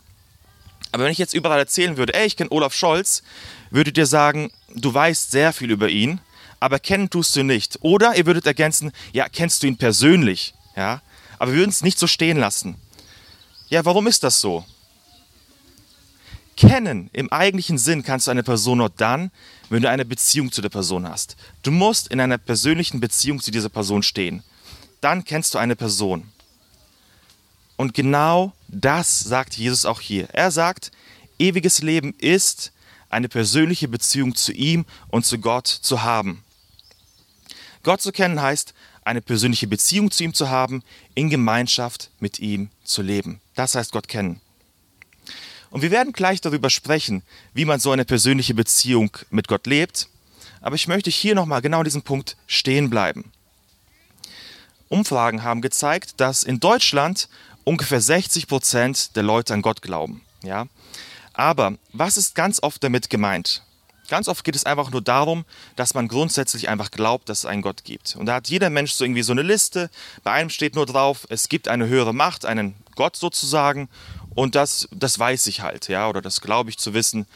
Aber 0.92 1.04
wenn 1.04 1.12
ich 1.12 1.18
jetzt 1.18 1.34
überall 1.34 1.58
erzählen 1.58 1.96
würde, 1.96 2.14
ey, 2.14 2.26
ich 2.26 2.36
kenne 2.36 2.50
Olaf 2.50 2.74
Scholz, 2.74 3.22
würdet 3.70 3.98
ihr 3.98 4.06
sagen, 4.06 4.50
du 4.74 4.92
weißt 4.94 5.30
sehr 5.30 5.52
viel 5.52 5.70
über 5.70 5.88
ihn, 5.88 6.20
aber 6.60 6.78
kennen 6.78 7.10
tust 7.10 7.34
du 7.36 7.40
ihn 7.40 7.46
nicht. 7.46 7.78
Oder 7.82 8.16
ihr 8.16 8.24
würdet 8.24 8.46
ergänzen, 8.46 8.92
ja, 9.12 9.28
kennst 9.28 9.62
du 9.62 9.66
ihn 9.66 9.76
persönlich, 9.76 10.54
ja, 10.76 11.02
aber 11.38 11.52
wir 11.52 11.58
würden 11.58 11.70
es 11.70 11.82
nicht 11.82 11.98
so 11.98 12.06
stehen 12.06 12.38
lassen. 12.38 12.76
Ja, 13.68 13.84
warum 13.84 14.06
ist 14.06 14.24
das 14.24 14.40
so? 14.40 14.64
Kennen 16.58 17.08
im 17.12 17.30
eigentlichen 17.30 17.78
Sinn 17.78 18.02
kannst 18.02 18.26
du 18.26 18.32
eine 18.32 18.42
Person 18.42 18.78
nur 18.78 18.90
dann, 18.90 19.30
wenn 19.70 19.80
du 19.80 19.88
eine 19.88 20.04
Beziehung 20.04 20.50
zu 20.50 20.60
der 20.60 20.70
Person 20.70 21.08
hast. 21.08 21.36
Du 21.62 21.70
musst 21.70 22.08
in 22.08 22.20
einer 22.20 22.36
persönlichen 22.36 22.98
Beziehung 22.98 23.38
zu 23.40 23.52
dieser 23.52 23.68
Person 23.68 24.02
stehen. 24.02 24.42
Dann 25.00 25.22
kennst 25.22 25.54
du 25.54 25.58
eine 25.58 25.76
Person. 25.76 26.32
Und 27.76 27.94
genau 27.94 28.54
das 28.66 29.20
sagt 29.20 29.54
Jesus 29.54 29.84
auch 29.84 30.00
hier. 30.00 30.30
Er 30.30 30.50
sagt, 30.50 30.90
ewiges 31.38 31.80
Leben 31.80 32.12
ist, 32.18 32.72
eine 33.08 33.28
persönliche 33.28 33.86
Beziehung 33.86 34.34
zu 34.34 34.50
ihm 34.50 34.84
und 35.10 35.24
zu 35.24 35.38
Gott 35.38 35.68
zu 35.68 36.02
haben. 36.02 36.42
Gott 37.84 38.02
zu 38.02 38.10
kennen 38.10 38.42
heißt, 38.42 38.74
eine 39.04 39.22
persönliche 39.22 39.68
Beziehung 39.68 40.10
zu 40.10 40.24
ihm 40.24 40.34
zu 40.34 40.48
haben, 40.48 40.82
in 41.14 41.30
Gemeinschaft 41.30 42.10
mit 42.18 42.40
ihm 42.40 42.70
zu 42.82 43.02
leben. 43.02 43.40
Das 43.54 43.76
heißt 43.76 43.92
Gott 43.92 44.08
kennen. 44.08 44.40
Und 45.70 45.82
wir 45.82 45.90
werden 45.90 46.12
gleich 46.12 46.40
darüber 46.40 46.70
sprechen, 46.70 47.22
wie 47.52 47.64
man 47.64 47.80
so 47.80 47.90
eine 47.90 48.04
persönliche 48.04 48.54
Beziehung 48.54 49.10
mit 49.30 49.48
Gott 49.48 49.66
lebt. 49.66 50.08
Aber 50.60 50.74
ich 50.74 50.88
möchte 50.88 51.10
hier 51.10 51.34
nochmal 51.34 51.62
genau 51.62 51.78
an 51.78 51.84
diesem 51.84 52.02
Punkt 52.02 52.36
stehen 52.46 52.90
bleiben. 52.90 53.30
Umfragen 54.88 55.42
haben 55.42 55.60
gezeigt, 55.60 56.20
dass 56.20 56.42
in 56.42 56.60
Deutschland 56.60 57.28
ungefähr 57.64 58.00
60 58.00 58.46
Prozent 58.46 59.16
der 59.16 59.22
Leute 59.22 59.52
an 59.52 59.62
Gott 59.62 59.82
glauben. 59.82 60.22
Ja? 60.42 60.66
Aber 61.34 61.74
was 61.92 62.16
ist 62.16 62.34
ganz 62.34 62.62
oft 62.62 62.82
damit 62.82 63.10
gemeint? 63.10 63.62
Ganz 64.08 64.26
oft 64.26 64.42
geht 64.42 64.56
es 64.56 64.64
einfach 64.64 64.90
nur 64.90 65.02
darum, 65.02 65.44
dass 65.76 65.92
man 65.92 66.08
grundsätzlich 66.08 66.70
einfach 66.70 66.90
glaubt, 66.90 67.28
dass 67.28 67.40
es 67.40 67.44
einen 67.44 67.60
Gott 67.60 67.84
gibt. 67.84 68.16
Und 68.16 68.24
da 68.24 68.36
hat 68.36 68.48
jeder 68.48 68.70
Mensch 68.70 68.92
so 68.92 69.04
irgendwie 69.04 69.22
so 69.22 69.32
eine 69.32 69.42
Liste. 69.42 69.90
Bei 70.24 70.32
einem 70.32 70.48
steht 70.48 70.74
nur 70.74 70.86
drauf, 70.86 71.26
es 71.28 71.50
gibt 71.50 71.68
eine 71.68 71.88
höhere 71.88 72.14
Macht, 72.14 72.46
einen 72.46 72.74
Gott 72.94 73.16
sozusagen. 73.16 73.90
Und 74.38 74.54
das, 74.54 74.88
das 74.92 75.18
weiß 75.18 75.48
ich 75.48 75.62
halt, 75.62 75.88
ja, 75.88 76.08
oder 76.08 76.22
das 76.22 76.40
glaube 76.40 76.70
ich 76.70 76.78
zu 76.78 76.94
wissen. 76.94 77.26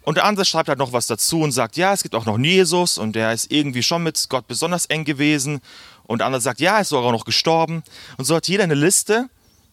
Und 0.00 0.14
der 0.14 0.24
andere 0.24 0.46
schreibt 0.46 0.70
halt 0.70 0.78
noch 0.78 0.94
was 0.94 1.06
dazu 1.06 1.42
und 1.42 1.52
sagt, 1.52 1.76
ja, 1.76 1.92
es 1.92 2.02
gibt 2.02 2.14
auch 2.14 2.24
noch 2.24 2.38
Jesus 2.38 2.96
und 2.96 3.12
der 3.14 3.34
ist 3.34 3.52
irgendwie 3.52 3.82
schon 3.82 4.02
mit 4.02 4.30
Gott 4.30 4.48
besonders 4.48 4.86
eng 4.86 5.04
gewesen. 5.04 5.60
Und 6.04 6.20
der 6.20 6.26
andere 6.26 6.40
sagt, 6.40 6.60
ja, 6.60 6.76
er 6.76 6.80
ist 6.80 6.88
sogar 6.88 7.12
noch 7.12 7.26
gestorben. 7.26 7.84
Und 8.16 8.24
so 8.24 8.34
hat 8.34 8.48
jeder 8.48 8.64
eine 8.64 8.72
Liste 8.72 9.28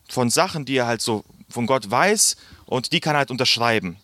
von 0.10 0.30
Sachen, 0.30 0.66
die 0.66 0.76
er 0.76 0.86
halt 0.86 1.02
so 1.02 1.24
von 1.48 1.66
Gott 1.66 1.90
weiß 1.90 2.36
und 2.66 2.92
die 2.92 3.00
kann 3.00 3.16
er 3.16 3.20
halt 3.20 3.32
unterschreiben. 3.32 3.96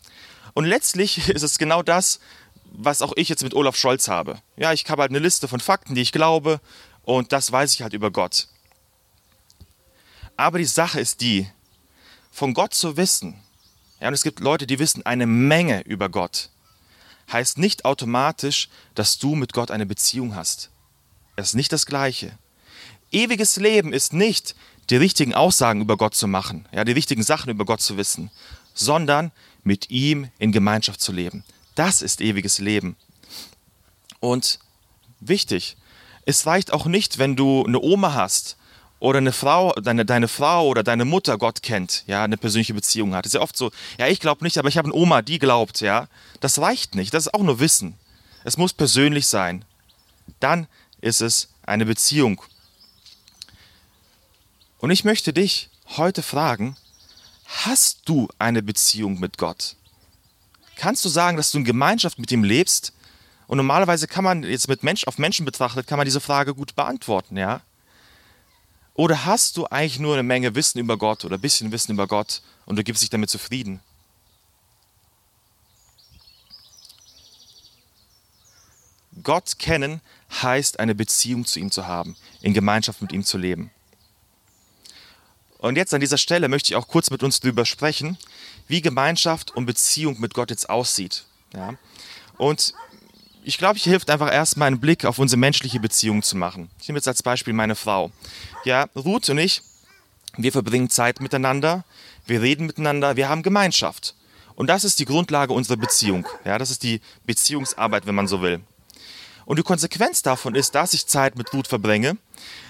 Und 0.53 0.63
letztlich 0.63 1.27
ist 1.29 1.43
es 1.43 1.57
genau 1.57 1.83
das, 1.83 2.21
was 2.71 3.01
auch 3.01 3.11
ich 3.17 3.27
jetzt 3.27 3.43
mit 3.43 3.53
Olaf 3.53 3.75
Scholz 3.75 4.07
habe. 4.07 4.39
Ja, 4.55 4.71
ich 4.71 4.89
habe 4.89 5.01
halt 5.01 5.11
eine 5.11 5.19
Liste 5.19 5.49
von 5.49 5.59
Fakten, 5.59 5.93
die 5.93 6.01
ich 6.03 6.13
glaube 6.13 6.61
und 7.03 7.33
das 7.33 7.51
weiß 7.51 7.73
ich 7.73 7.81
halt 7.81 7.91
über 7.91 8.11
Gott. 8.11 8.47
Aber 10.37 10.57
die 10.57 10.63
Sache 10.63 11.01
ist 11.01 11.19
die, 11.19 11.49
von 12.35 12.53
Gott 12.53 12.73
zu 12.73 12.97
wissen, 12.97 13.41
ja, 14.01 14.09
und 14.09 14.13
es 14.13 14.23
gibt 14.23 14.41
Leute, 14.41 14.67
die 14.67 14.77
wissen 14.77 15.05
eine 15.05 15.25
Menge 15.25 15.83
über 15.85 16.09
Gott, 16.09 16.49
heißt 17.31 17.57
nicht 17.57 17.85
automatisch, 17.85 18.67
dass 18.93 19.17
du 19.17 19.35
mit 19.35 19.53
Gott 19.53 19.71
eine 19.71 19.85
Beziehung 19.85 20.35
hast. 20.35 20.69
Es 21.37 21.49
ist 21.49 21.53
nicht 21.53 21.71
das 21.71 21.85
Gleiche. 21.85 22.37
Ewiges 23.09 23.55
Leben 23.55 23.93
ist 23.93 24.11
nicht, 24.11 24.53
die 24.89 24.97
richtigen 24.97 25.33
Aussagen 25.33 25.79
über 25.79 25.95
Gott 25.95 26.13
zu 26.13 26.27
machen, 26.27 26.67
ja, 26.73 26.83
die 26.83 26.91
richtigen 26.91 27.23
Sachen 27.23 27.49
über 27.49 27.63
Gott 27.63 27.79
zu 27.79 27.95
wissen, 27.95 28.29
sondern 28.73 29.31
mit 29.63 29.89
ihm 29.89 30.29
in 30.37 30.51
Gemeinschaft 30.51 30.99
zu 30.99 31.13
leben. 31.13 31.45
Das 31.75 32.01
ist 32.01 32.19
ewiges 32.19 32.59
Leben. 32.59 32.97
Und 34.19 34.59
wichtig, 35.21 35.77
es 36.25 36.45
reicht 36.45 36.73
auch 36.73 36.85
nicht, 36.85 37.17
wenn 37.17 37.37
du 37.37 37.63
eine 37.65 37.79
Oma 37.79 38.13
hast 38.13 38.57
oder 38.99 39.17
eine 39.17 39.33
Frau, 39.33 39.73
deine, 39.73 40.05
deine 40.05 40.27
Frau 40.27 40.67
oder 40.67 40.83
deine 40.83 41.05
Mutter 41.05 41.37
Gott 41.37 41.61
kennt, 41.61 42.03
ja, 42.07 42.23
eine 42.23 42.37
persönliche 42.37 42.73
Beziehung 42.73 43.13
hat. 43.13 43.25
Das 43.25 43.31
ist 43.31 43.35
ja 43.35 43.41
oft 43.41 43.57
so, 43.57 43.71
ja, 43.99 44.07
ich 44.07 44.19
glaube 44.19 44.43
nicht, 44.43 44.57
aber 44.57 44.69
ich 44.69 44.77
habe 44.77 44.87
eine 44.87 44.95
Oma, 44.95 45.21
die 45.21 45.39
glaubt, 45.39 45.81
ja. 45.81 46.07
Das 46.39 46.59
reicht 46.59 46.95
nicht, 46.95 47.13
das 47.13 47.27
ist 47.27 47.33
auch 47.33 47.43
nur 47.43 47.59
Wissen. 47.59 47.95
Es 48.43 48.57
muss 48.57 48.73
persönlich 48.73 49.27
sein. 49.27 49.65
Dann 50.39 50.67
ist 51.01 51.21
es 51.21 51.49
eine 51.65 51.85
Beziehung. 51.85 52.41
Und 54.79 54.91
ich 54.91 55.03
möchte 55.03 55.33
dich 55.33 55.69
heute 55.97 56.23
fragen, 56.23 56.75
hast 57.45 58.01
du 58.05 58.27
eine 58.39 58.63
Beziehung 58.63 59.19
mit 59.19 59.37
Gott? 59.37 59.75
Kannst 60.77 61.05
du 61.05 61.09
sagen, 61.09 61.37
dass 61.37 61.51
du 61.51 61.59
in 61.59 61.63
Gemeinschaft 61.63 62.19
mit 62.19 62.31
ihm 62.31 62.43
lebst? 62.43 62.93
Und 63.47 63.57
normalerweise 63.57 64.07
kann 64.07 64.23
man 64.23 64.43
jetzt 64.43 64.67
mit 64.67 64.83
Mensch 64.83 65.05
auf 65.05 65.17
Menschen 65.17 65.45
betrachtet, 65.45 65.87
kann 65.87 65.97
man 65.97 66.05
diese 66.05 66.21
Frage 66.21 66.53
gut 66.53 66.75
beantworten, 66.75 67.37
ja? 67.37 67.61
Oder 68.95 69.25
hast 69.25 69.57
du 69.57 69.65
eigentlich 69.67 69.99
nur 69.99 70.13
eine 70.13 70.23
Menge 70.23 70.55
Wissen 70.55 70.79
über 70.79 70.97
Gott 70.97 71.25
oder 71.25 71.37
ein 71.37 71.41
bisschen 71.41 71.71
Wissen 71.71 71.91
über 71.91 72.07
Gott 72.07 72.41
und 72.65 72.77
du 72.77 72.83
gibst 72.83 73.03
dich 73.03 73.09
damit 73.09 73.29
zufrieden? 73.29 73.81
Gott 79.21 79.59
kennen 79.59 80.01
heißt, 80.41 80.79
eine 80.79 80.95
Beziehung 80.95 81.45
zu 81.45 81.59
ihm 81.59 81.71
zu 81.71 81.87
haben, 81.87 82.15
in 82.41 82.53
Gemeinschaft 82.53 83.01
mit 83.01 83.11
ihm 83.11 83.23
zu 83.23 83.37
leben. 83.37 83.71
Und 85.57 85.77
jetzt 85.77 85.93
an 85.93 85.99
dieser 85.99 86.17
Stelle 86.17 86.47
möchte 86.47 86.71
ich 86.71 86.75
auch 86.75 86.87
kurz 86.87 87.09
mit 87.09 87.23
uns 87.23 87.39
darüber 87.39 87.65
sprechen, 87.65 88.17
wie 88.67 88.81
Gemeinschaft 88.81 89.51
und 89.55 89.65
Beziehung 89.65 90.19
mit 90.19 90.33
Gott 90.33 90.51
jetzt 90.51 90.69
aussieht. 90.69 91.25
Ja? 91.53 91.73
Und 92.37 92.73
ich 93.43 93.57
glaube, 93.57 93.79
hier 93.79 93.91
hilft 93.91 94.09
einfach 94.09 94.31
erstmal 94.31 94.67
einen 94.67 94.79
Blick 94.79 95.05
auf 95.05 95.19
unsere 95.19 95.39
menschliche 95.39 95.79
Beziehung 95.79 96.23
zu 96.23 96.37
machen. 96.37 96.69
Ich 96.79 96.87
nehme 96.87 96.97
jetzt 96.97 97.07
als 97.07 97.23
Beispiel 97.23 97.53
meine 97.53 97.75
Frau. 97.75 98.11
Ja, 98.65 98.87
Ruth 98.95 99.29
und 99.29 99.37
ich, 99.37 99.61
wir 100.37 100.51
verbringen 100.51 100.89
Zeit 100.89 101.21
miteinander, 101.21 101.85
wir 102.25 102.41
reden 102.41 102.65
miteinander, 102.65 103.15
wir 103.15 103.29
haben 103.29 103.43
Gemeinschaft. 103.43 104.15
Und 104.55 104.67
das 104.67 104.83
ist 104.83 104.99
die 104.99 105.05
Grundlage 105.05 105.53
unserer 105.53 105.77
Beziehung. 105.77 106.25
Ja, 106.45 106.57
das 106.57 106.71
ist 106.71 106.81
die 106.81 106.99
Beziehungsarbeit, 107.25 108.07
wenn 108.07 108.15
man 108.15 108.27
so 108.27 108.41
will. 108.41 108.61
Und 109.45 109.59
die 109.59 109.63
Konsequenz 109.63 110.23
davon 110.23 110.55
ist, 110.55 110.73
dass 110.73 110.95
ich 110.95 111.05
Zeit 111.05 111.37
mit 111.37 111.53
Ruth 111.53 111.67
verbringe, 111.67 112.17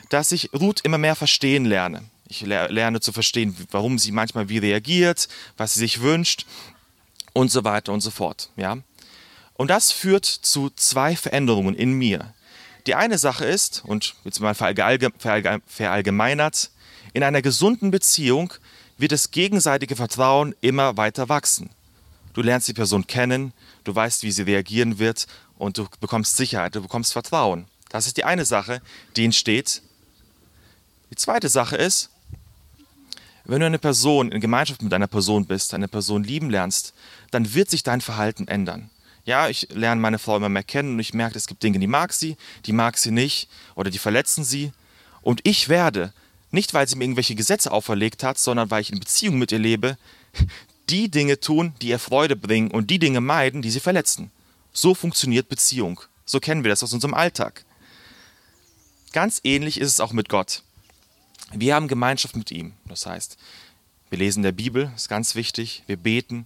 dass 0.10 0.34
ich 0.34 0.50
Ruth 0.54 0.82
immer 0.82 0.98
mehr 0.98 1.16
verstehen 1.16 1.64
lerne. 1.64 2.04
Ich 2.28 2.42
lerne 2.42 3.00
zu 3.00 3.14
verstehen, 3.14 3.56
warum 3.72 3.98
sie 3.98 4.12
manchmal 4.12 4.50
wie 4.50 4.58
reagiert, 4.58 5.30
was 5.56 5.76
sie 5.76 5.80
sich 5.80 6.02
wünscht 6.02 6.46
und 7.32 7.52
so 7.52 7.64
weiter 7.64 7.94
und 7.94 8.02
so 8.02 8.12
fort. 8.12 8.50
Ja? 8.58 8.80
Und 9.54 9.70
das 9.70 9.94
führt 9.94 10.26
zu 10.26 10.70
zwei 10.72 11.16
Veränderungen 11.16 11.76
in 11.76 11.94
mir. 11.94 12.34
Die 12.88 12.96
eine 12.96 13.18
Sache 13.18 13.46
ist, 13.46 13.84
und 13.86 14.16
jetzt 14.24 14.40
mal 14.40 14.54
verallgemeinert, 14.54 16.72
in 17.14 17.24
einer 17.24 17.42
gesunden 17.42 17.92
Beziehung 17.92 18.54
wird 18.98 19.12
das 19.12 19.32
gegenseitige 19.32 19.96
Vertrauen 19.96 20.56
immer 20.62 20.98
weiter 20.98 21.28
wachsen. 21.28 21.70
Du 22.34 22.42
lernst 22.42 22.68
die 22.68 22.74
Person 22.74 23.08
kennen, 23.08 23.54
du 23.86 23.96
weißt, 23.96 24.24
wie 24.24 24.32
sie 24.32 24.44
reagieren 24.44 25.00
wird 25.00 25.26
und 25.58 25.78
du 25.78 25.88
bekommst 26.00 26.38
Sicherheit, 26.38 26.76
du 26.76 26.82
bekommst 26.82 27.14
Vertrauen. 27.14 27.66
Das 27.90 28.08
ist 28.08 28.18
die 28.18 28.26
eine 28.26 28.46
Sache, 28.46 28.82
die 29.16 29.26
entsteht. 29.26 29.82
Die 31.12 31.16
zweite 31.16 31.50
Sache 31.50 31.78
ist, 31.78 32.10
wenn 33.46 33.62
du 33.62 33.66
eine 33.66 33.80
Person 33.80 34.32
in 34.32 34.42
Gemeinschaft 34.42 34.82
mit 34.82 34.94
einer 34.94 35.08
Person 35.08 35.46
bist, 35.46 35.74
eine 35.74 35.88
Person 35.88 36.24
lieben 36.24 36.50
lernst, 36.50 36.94
dann 37.32 37.54
wird 37.54 37.70
sich 37.70 37.84
dein 37.84 38.02
Verhalten 38.02 38.48
ändern. 38.48 38.90
Ja, 39.26 39.50
ich 39.50 39.68
lerne 39.72 40.00
meine 40.00 40.20
Frau 40.20 40.38
immer 40.38 40.50
mehr 40.50 40.64
kennen 40.64 40.94
und 40.94 41.00
ich 41.00 41.16
merke, 41.16 41.38
es 41.38 41.48
gibt 41.48 41.64
Dinge, 41.64 41.80
die 41.80 41.88
mag 41.88 42.14
sie, 42.14 42.38
die 42.66 42.74
mag 42.74 42.98
sie 42.98 43.12
nicht 43.12 43.50
oder 43.74 43.90
die 43.90 43.98
verletzen 43.98 44.44
sie. 44.44 44.72
Und 45.24 45.42
ich 45.44 45.68
werde, 45.68 46.14
nicht 46.52 46.76
weil 46.76 46.88
sie 46.88 46.96
mir 46.96 47.06
irgendwelche 47.06 47.34
Gesetze 47.34 47.72
auferlegt 47.72 48.24
hat, 48.24 48.38
sondern 48.38 48.70
weil 48.70 48.82
ich 48.82 48.92
in 48.92 49.00
Beziehung 49.00 49.40
mit 49.40 49.52
ihr 49.52 49.60
lebe, 49.60 49.98
die 50.90 51.10
Dinge 51.10 51.40
tun, 51.40 51.74
die 51.82 51.88
ihr 51.90 51.98
Freude 51.98 52.36
bringen 52.36 52.70
und 52.70 52.92
die 52.92 53.00
Dinge 53.00 53.20
meiden, 53.20 53.64
die 53.64 53.72
sie 53.72 53.80
verletzen. 53.80 54.30
So 54.72 54.94
funktioniert 54.94 55.50
Beziehung. 55.50 56.02
So 56.26 56.40
kennen 56.40 56.64
wir 56.64 56.70
das 56.70 56.84
aus 56.84 56.94
unserem 56.94 57.16
Alltag. 57.16 57.66
Ganz 59.12 59.42
ähnlich 59.44 59.80
ist 59.80 59.94
es 59.94 60.00
auch 60.00 60.14
mit 60.14 60.30
Gott. 60.30 60.62
Wir 61.52 61.74
haben 61.74 61.88
Gemeinschaft 61.88 62.36
mit 62.36 62.52
ihm. 62.52 62.74
Das 62.86 63.08
heißt, 63.08 63.38
wir 64.10 64.20
lesen 64.20 64.44
der 64.44 64.52
Bibel, 64.52 64.92
ist 64.96 65.10
ganz 65.10 65.34
wichtig. 65.34 65.84
Wir 65.88 65.98
beten. 65.98 66.46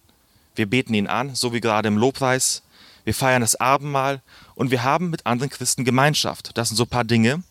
Wir 0.55 0.65
beten 0.65 0.93
ihn 0.93 1.07
an, 1.07 1.35
so 1.35 1.53
wie 1.53 1.61
gerade 1.61 1.87
im 1.87 1.97
Lobpreis 1.97 2.63
wir 3.03 3.13
feiern 3.13 3.41
das 3.41 3.55
Abendmahl 3.55 4.21
und 4.55 4.71
wir 4.71 4.83
haben 4.83 5.09
mit 5.09 5.25
anderen 5.25 5.49
Christen 5.49 5.85
Gemeinschaft. 5.85 6.51
Das 6.57 6.69
sind 6.69 6.77
so 6.77 6.83
ein 6.83 6.89
paar 6.89 7.03
Dinge. 7.03 7.43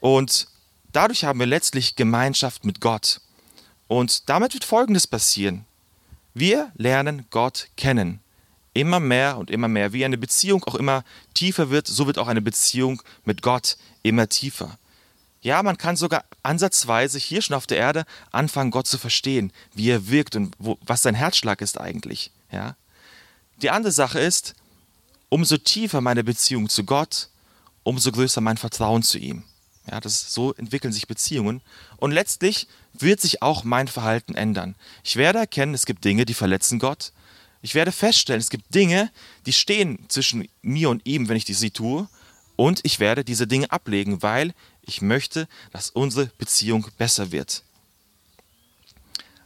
Und 0.00 0.48
dadurch 0.92 1.24
haben 1.24 1.38
wir 1.38 1.46
letztlich 1.46 1.96
Gemeinschaft 1.96 2.64
mit 2.64 2.80
Gott. 2.80 3.20
Und 3.88 4.28
damit 4.28 4.54
wird 4.54 4.64
Folgendes 4.64 5.06
passieren. 5.06 5.64
Wir 6.34 6.70
lernen 6.76 7.26
Gott 7.30 7.68
kennen. 7.76 8.20
Immer 8.72 9.00
mehr 9.00 9.36
und 9.36 9.50
immer 9.50 9.66
mehr. 9.68 9.92
Wie 9.92 10.04
eine 10.04 10.16
Beziehung 10.16 10.62
auch 10.64 10.76
immer 10.76 11.02
tiefer 11.34 11.70
wird, 11.70 11.88
so 11.88 12.06
wird 12.06 12.18
auch 12.18 12.28
eine 12.28 12.40
Beziehung 12.40 13.02
mit 13.24 13.42
Gott 13.42 13.76
immer 14.02 14.28
tiefer. 14.28 14.78
Ja, 15.42 15.62
man 15.62 15.78
kann 15.78 15.96
sogar 15.96 16.24
ansatzweise 16.42 17.18
hier 17.18 17.42
schon 17.42 17.56
auf 17.56 17.66
der 17.66 17.78
Erde 17.78 18.04
anfangen, 18.30 18.70
Gott 18.70 18.86
zu 18.86 18.98
verstehen, 18.98 19.52
wie 19.74 19.90
er 19.90 20.08
wirkt 20.08 20.36
und 20.36 20.54
wo, 20.58 20.78
was 20.82 21.02
sein 21.02 21.14
Herzschlag 21.14 21.60
ist 21.62 21.80
eigentlich. 21.80 22.30
Ja? 22.52 22.76
Die 23.62 23.70
andere 23.70 23.92
Sache 23.92 24.20
ist, 24.20 24.54
umso 25.30 25.56
tiefer 25.56 26.02
meine 26.02 26.22
Beziehung 26.22 26.68
zu 26.68 26.84
Gott, 26.84 27.30
umso 27.82 28.12
größer 28.12 28.42
mein 28.42 28.58
Vertrauen 28.58 29.02
zu 29.02 29.18
ihm. 29.18 29.44
Ja, 29.90 29.98
das, 30.00 30.34
so 30.34 30.52
entwickeln 30.54 30.92
sich 30.92 31.06
Beziehungen. 31.06 31.62
Und 31.96 32.12
letztlich 32.12 32.68
wird 32.92 33.20
sich 33.20 33.40
auch 33.40 33.64
mein 33.64 33.88
Verhalten 33.88 34.34
ändern. 34.34 34.76
Ich 35.02 35.16
werde 35.16 35.38
erkennen, 35.38 35.72
es 35.72 35.86
gibt 35.86 36.04
Dinge, 36.04 36.26
die 36.26 36.34
verletzen 36.34 36.78
Gott. 36.78 37.12
Ich 37.62 37.74
werde 37.74 37.92
feststellen, 37.92 38.40
es 38.40 38.50
gibt 38.50 38.74
Dinge, 38.74 39.10
die 39.46 39.52
stehen 39.52 40.04
zwischen 40.08 40.48
mir 40.62 40.90
und 40.90 41.06
ihm, 41.06 41.28
wenn 41.28 41.36
ich 41.36 41.46
sie 41.46 41.70
tue. 41.70 42.08
Und 42.56 42.80
ich 42.82 43.00
werde 43.00 43.24
diese 43.24 43.46
Dinge 43.46 43.70
ablegen, 43.70 44.22
weil 44.22 44.52
ich 44.82 45.00
möchte, 45.00 45.48
dass 45.72 45.90
unsere 45.90 46.26
Beziehung 46.38 46.86
besser 46.98 47.32
wird. 47.32 47.62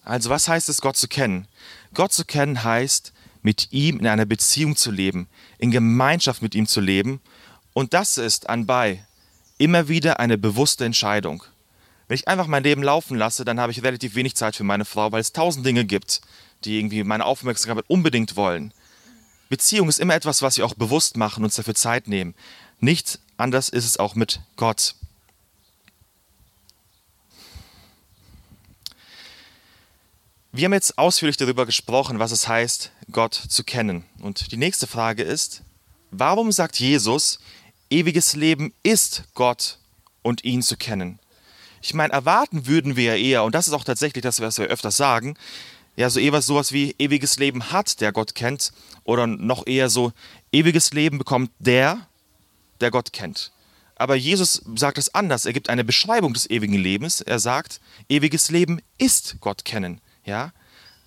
Also 0.02 0.30
was 0.30 0.48
heißt 0.48 0.68
es, 0.68 0.80
Gott 0.80 0.96
zu 0.96 1.08
kennen? 1.08 1.48
Gott 1.94 2.12
zu 2.12 2.24
kennen 2.24 2.62
heißt, 2.62 3.12
mit 3.44 3.68
ihm 3.72 4.00
in 4.00 4.08
einer 4.08 4.26
Beziehung 4.26 4.74
zu 4.74 4.90
leben, 4.90 5.28
in 5.58 5.70
Gemeinschaft 5.70 6.42
mit 6.42 6.56
ihm 6.56 6.66
zu 6.66 6.80
leben. 6.80 7.20
Und 7.74 7.94
das 7.94 8.18
ist 8.18 8.48
anbei 8.48 9.04
immer 9.58 9.88
wieder 9.88 10.18
eine 10.18 10.38
bewusste 10.38 10.84
Entscheidung. 10.84 11.44
Wenn 12.08 12.16
ich 12.16 12.26
einfach 12.26 12.46
mein 12.46 12.64
Leben 12.64 12.82
laufen 12.82 13.16
lasse, 13.16 13.44
dann 13.44 13.60
habe 13.60 13.70
ich 13.70 13.82
relativ 13.82 14.14
wenig 14.14 14.34
Zeit 14.34 14.56
für 14.56 14.64
meine 14.64 14.84
Frau, 14.84 15.12
weil 15.12 15.20
es 15.20 15.32
tausend 15.32 15.64
Dinge 15.64 15.84
gibt, 15.84 16.20
die 16.64 16.78
irgendwie 16.78 17.04
meine 17.04 17.24
Aufmerksamkeit 17.24 17.84
unbedingt 17.88 18.36
wollen. 18.36 18.72
Beziehung 19.48 19.88
ist 19.88 20.00
immer 20.00 20.14
etwas, 20.14 20.42
was 20.42 20.56
wir 20.56 20.66
auch 20.66 20.74
bewusst 20.74 21.16
machen 21.16 21.40
und 21.40 21.44
uns 21.44 21.56
dafür 21.56 21.74
Zeit 21.74 22.08
nehmen. 22.08 22.34
Nicht 22.80 23.20
anders 23.36 23.68
ist 23.68 23.84
es 23.84 23.98
auch 23.98 24.14
mit 24.14 24.40
Gott. 24.56 24.96
Wir 30.56 30.66
haben 30.66 30.72
jetzt 30.72 30.98
ausführlich 30.98 31.36
darüber 31.36 31.66
gesprochen, 31.66 32.20
was 32.20 32.30
es 32.30 32.46
heißt, 32.46 32.92
Gott 33.10 33.34
zu 33.34 33.64
kennen. 33.64 34.04
Und 34.20 34.52
die 34.52 34.56
nächste 34.56 34.86
Frage 34.86 35.24
ist, 35.24 35.62
warum 36.12 36.52
sagt 36.52 36.78
Jesus, 36.78 37.40
ewiges 37.90 38.36
Leben 38.36 38.72
ist 38.84 39.24
Gott 39.34 39.80
und 40.22 40.44
ihn 40.44 40.62
zu 40.62 40.76
kennen? 40.76 41.18
Ich 41.82 41.92
meine, 41.92 42.12
erwarten 42.12 42.68
würden 42.68 42.94
wir 42.94 43.02
ja 43.02 43.16
eher, 43.16 43.42
und 43.42 43.52
das 43.56 43.66
ist 43.66 43.72
auch 43.72 43.82
tatsächlich 43.82 44.22
das, 44.22 44.38
was 44.38 44.58
wir 44.58 44.66
öfters 44.66 44.96
sagen, 44.96 45.36
ja, 45.96 46.08
so 46.08 46.20
eher 46.20 46.40
sowas 46.40 46.70
wie 46.70 46.94
ewiges 47.00 47.36
Leben 47.40 47.72
hat, 47.72 48.00
der 48.00 48.12
Gott 48.12 48.36
kennt, 48.36 48.70
oder 49.02 49.26
noch 49.26 49.66
eher 49.66 49.90
so, 49.90 50.12
ewiges 50.52 50.92
Leben 50.92 51.18
bekommt 51.18 51.50
der, 51.58 52.06
der 52.80 52.92
Gott 52.92 53.12
kennt. 53.12 53.50
Aber 53.96 54.14
Jesus 54.14 54.62
sagt 54.76 54.98
es 54.98 55.16
anders. 55.16 55.46
Er 55.46 55.52
gibt 55.52 55.68
eine 55.68 55.82
Beschreibung 55.82 56.32
des 56.32 56.48
ewigen 56.48 56.78
Lebens. 56.78 57.20
Er 57.20 57.40
sagt, 57.40 57.80
ewiges 58.08 58.52
Leben 58.52 58.80
ist 58.98 59.38
Gott 59.40 59.64
kennen. 59.64 60.00
Ja? 60.24 60.52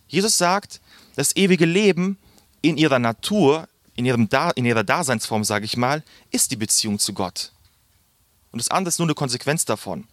Jesus 0.07 0.38
sagt, 0.38 0.81
das 1.15 1.36
ewige 1.36 1.65
Leben 1.65 2.17
in 2.62 2.77
ihrer 2.77 3.00
Natur, 3.00 3.67
in, 3.95 4.05
ihrem 4.05 4.29
da 4.29 4.51
in 4.51 4.65
ihrer 4.65 4.83
Daseinsform, 4.83 5.43
sage 5.43 5.65
ich 5.65 5.77
mal, 5.77 6.03
ist 6.31 6.51
die 6.51 6.55
Beziehung 6.55 7.00
zu 7.00 7.13
Gott. 7.13 7.51
Und 8.51 8.59
das 8.59 8.69
andere 8.69 8.89
ist 8.89 9.00
nur 9.00 9.07
eine 9.07 9.15
Konsequenz 9.15 9.65
davon. 9.65 10.07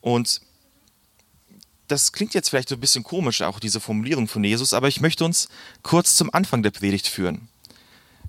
Und 0.00 0.40
das 1.88 2.12
klingt 2.12 2.34
jetzt 2.34 2.50
vielleicht 2.50 2.68
so 2.68 2.76
ein 2.76 2.80
bisschen 2.80 3.02
komisch, 3.02 3.42
auch 3.42 3.58
diese 3.58 3.80
Formulierung 3.80 4.28
von 4.28 4.44
Jesus, 4.44 4.72
aber 4.72 4.88
ich 4.88 5.00
möchte 5.00 5.24
uns 5.24 5.48
kurz 5.82 6.14
zum 6.14 6.32
Anfang 6.32 6.62
der 6.62 6.70
Predigt 6.70 7.08
führen. 7.08 7.48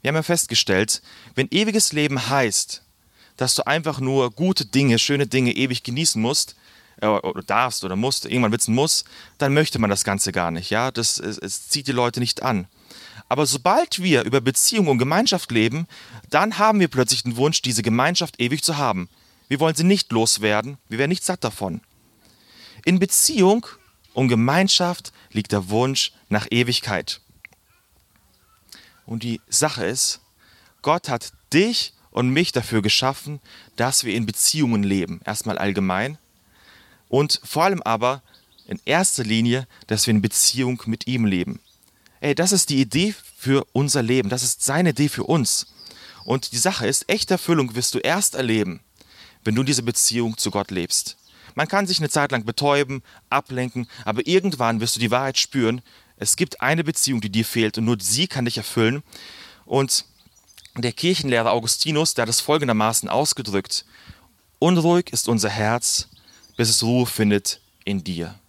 Wir 0.01 0.09
haben 0.09 0.15
ja 0.15 0.23
festgestellt, 0.23 1.01
wenn 1.35 1.47
ewiges 1.51 1.93
Leben 1.93 2.29
heißt, 2.29 2.81
dass 3.37 3.55
du 3.55 3.67
einfach 3.67 3.99
nur 3.99 4.31
gute 4.31 4.65
Dinge, 4.65 4.97
schöne 4.97 5.27
Dinge 5.27 5.51
ewig 5.51 5.83
genießen 5.83 6.21
musst, 6.21 6.55
oder 7.01 7.41
darfst 7.41 7.83
oder 7.83 7.95
musst, 7.95 8.25
irgendwann 8.25 8.51
wird 8.51 8.67
Muss, 8.67 9.05
dann 9.37 9.53
möchte 9.53 9.79
man 9.79 9.89
das 9.89 10.03
Ganze 10.03 10.31
gar 10.31 10.51
nicht. 10.51 10.69
Ja, 10.69 10.91
das 10.91 11.19
es, 11.19 11.37
es 11.37 11.69
zieht 11.69 11.87
die 11.87 11.93
Leute 11.93 12.19
nicht 12.19 12.43
an. 12.43 12.67
Aber 13.29 13.45
sobald 13.45 14.03
wir 14.03 14.23
über 14.23 14.41
Beziehung 14.41 14.87
und 14.87 14.97
Gemeinschaft 14.97 15.51
leben, 15.51 15.87
dann 16.29 16.57
haben 16.57 16.79
wir 16.79 16.89
plötzlich 16.89 17.23
den 17.23 17.37
Wunsch, 17.37 17.61
diese 17.61 17.81
Gemeinschaft 17.81 18.39
ewig 18.41 18.63
zu 18.63 18.77
haben. 18.77 19.09
Wir 19.47 19.59
wollen 19.59 19.75
sie 19.75 19.83
nicht 19.83 20.11
loswerden, 20.11 20.77
wir 20.89 20.97
werden 20.97 21.09
nicht 21.09 21.23
satt 21.23 21.43
davon. 21.43 21.81
In 22.83 22.99
Beziehung 22.99 23.65
und 24.13 24.27
Gemeinschaft 24.27 25.13
liegt 25.31 25.51
der 25.51 25.69
Wunsch 25.69 26.11
nach 26.29 26.47
Ewigkeit. 26.49 27.21
Und 29.05 29.23
die 29.23 29.41
Sache 29.49 29.85
ist, 29.85 30.19
Gott 30.81 31.09
hat 31.09 31.33
dich 31.53 31.93
und 32.11 32.29
mich 32.29 32.51
dafür 32.51 32.81
geschaffen, 32.81 33.39
dass 33.75 34.03
wir 34.03 34.13
in 34.13 34.25
Beziehungen 34.25 34.83
leben. 34.83 35.21
Erstmal 35.25 35.57
allgemein 35.57 36.17
und 37.11 37.41
vor 37.43 37.65
allem 37.65 37.81
aber 37.83 38.23
in 38.67 38.79
erster 38.85 39.25
Linie, 39.25 39.67
dass 39.87 40.07
wir 40.07 40.13
in 40.13 40.21
Beziehung 40.21 40.81
mit 40.85 41.07
ihm 41.07 41.25
leben. 41.25 41.59
Ey, 42.21 42.35
das 42.35 42.53
ist 42.53 42.69
die 42.69 42.79
Idee 42.79 43.13
für 43.37 43.67
unser 43.73 44.01
Leben, 44.01 44.29
das 44.29 44.43
ist 44.43 44.63
seine 44.63 44.91
Idee 44.91 45.09
für 45.09 45.25
uns. 45.25 45.67
Und 46.23 46.53
die 46.53 46.57
Sache 46.57 46.87
ist, 46.87 47.09
echte 47.09 47.33
Erfüllung 47.33 47.75
wirst 47.75 47.95
du 47.95 47.99
erst 47.99 48.35
erleben, 48.35 48.79
wenn 49.43 49.55
du 49.55 49.63
diese 49.63 49.83
Beziehung 49.83 50.37
zu 50.37 50.51
Gott 50.51 50.71
lebst. 50.71 51.17
Man 51.53 51.67
kann 51.67 51.85
sich 51.85 51.99
eine 51.99 52.09
Zeit 52.09 52.31
lang 52.31 52.45
betäuben, 52.45 53.03
ablenken, 53.29 53.87
aber 54.05 54.25
irgendwann 54.25 54.79
wirst 54.79 54.95
du 54.95 55.01
die 55.01 55.11
Wahrheit 55.11 55.37
spüren. 55.37 55.81
Es 56.15 56.37
gibt 56.37 56.61
eine 56.61 56.85
Beziehung, 56.85 57.19
die 57.19 57.29
dir 57.29 57.43
fehlt 57.43 57.77
und 57.77 57.83
nur 57.83 57.97
sie 57.99 58.27
kann 58.27 58.45
dich 58.45 58.55
erfüllen. 58.55 59.03
Und 59.65 60.05
der 60.77 60.93
Kirchenlehrer 60.93 61.51
Augustinus, 61.51 62.13
der 62.13 62.21
hat 62.21 62.29
es 62.29 62.39
folgendermaßen 62.39 63.09
ausgedrückt. 63.09 63.83
Unruhig 64.59 65.11
ist 65.11 65.27
unser 65.27 65.49
Herz, 65.49 66.07
bis 66.61 66.69
es 66.69 66.83
Ruhe 66.83 67.07
findet 67.07 67.59
in 67.85 68.03
dir. 68.03 68.39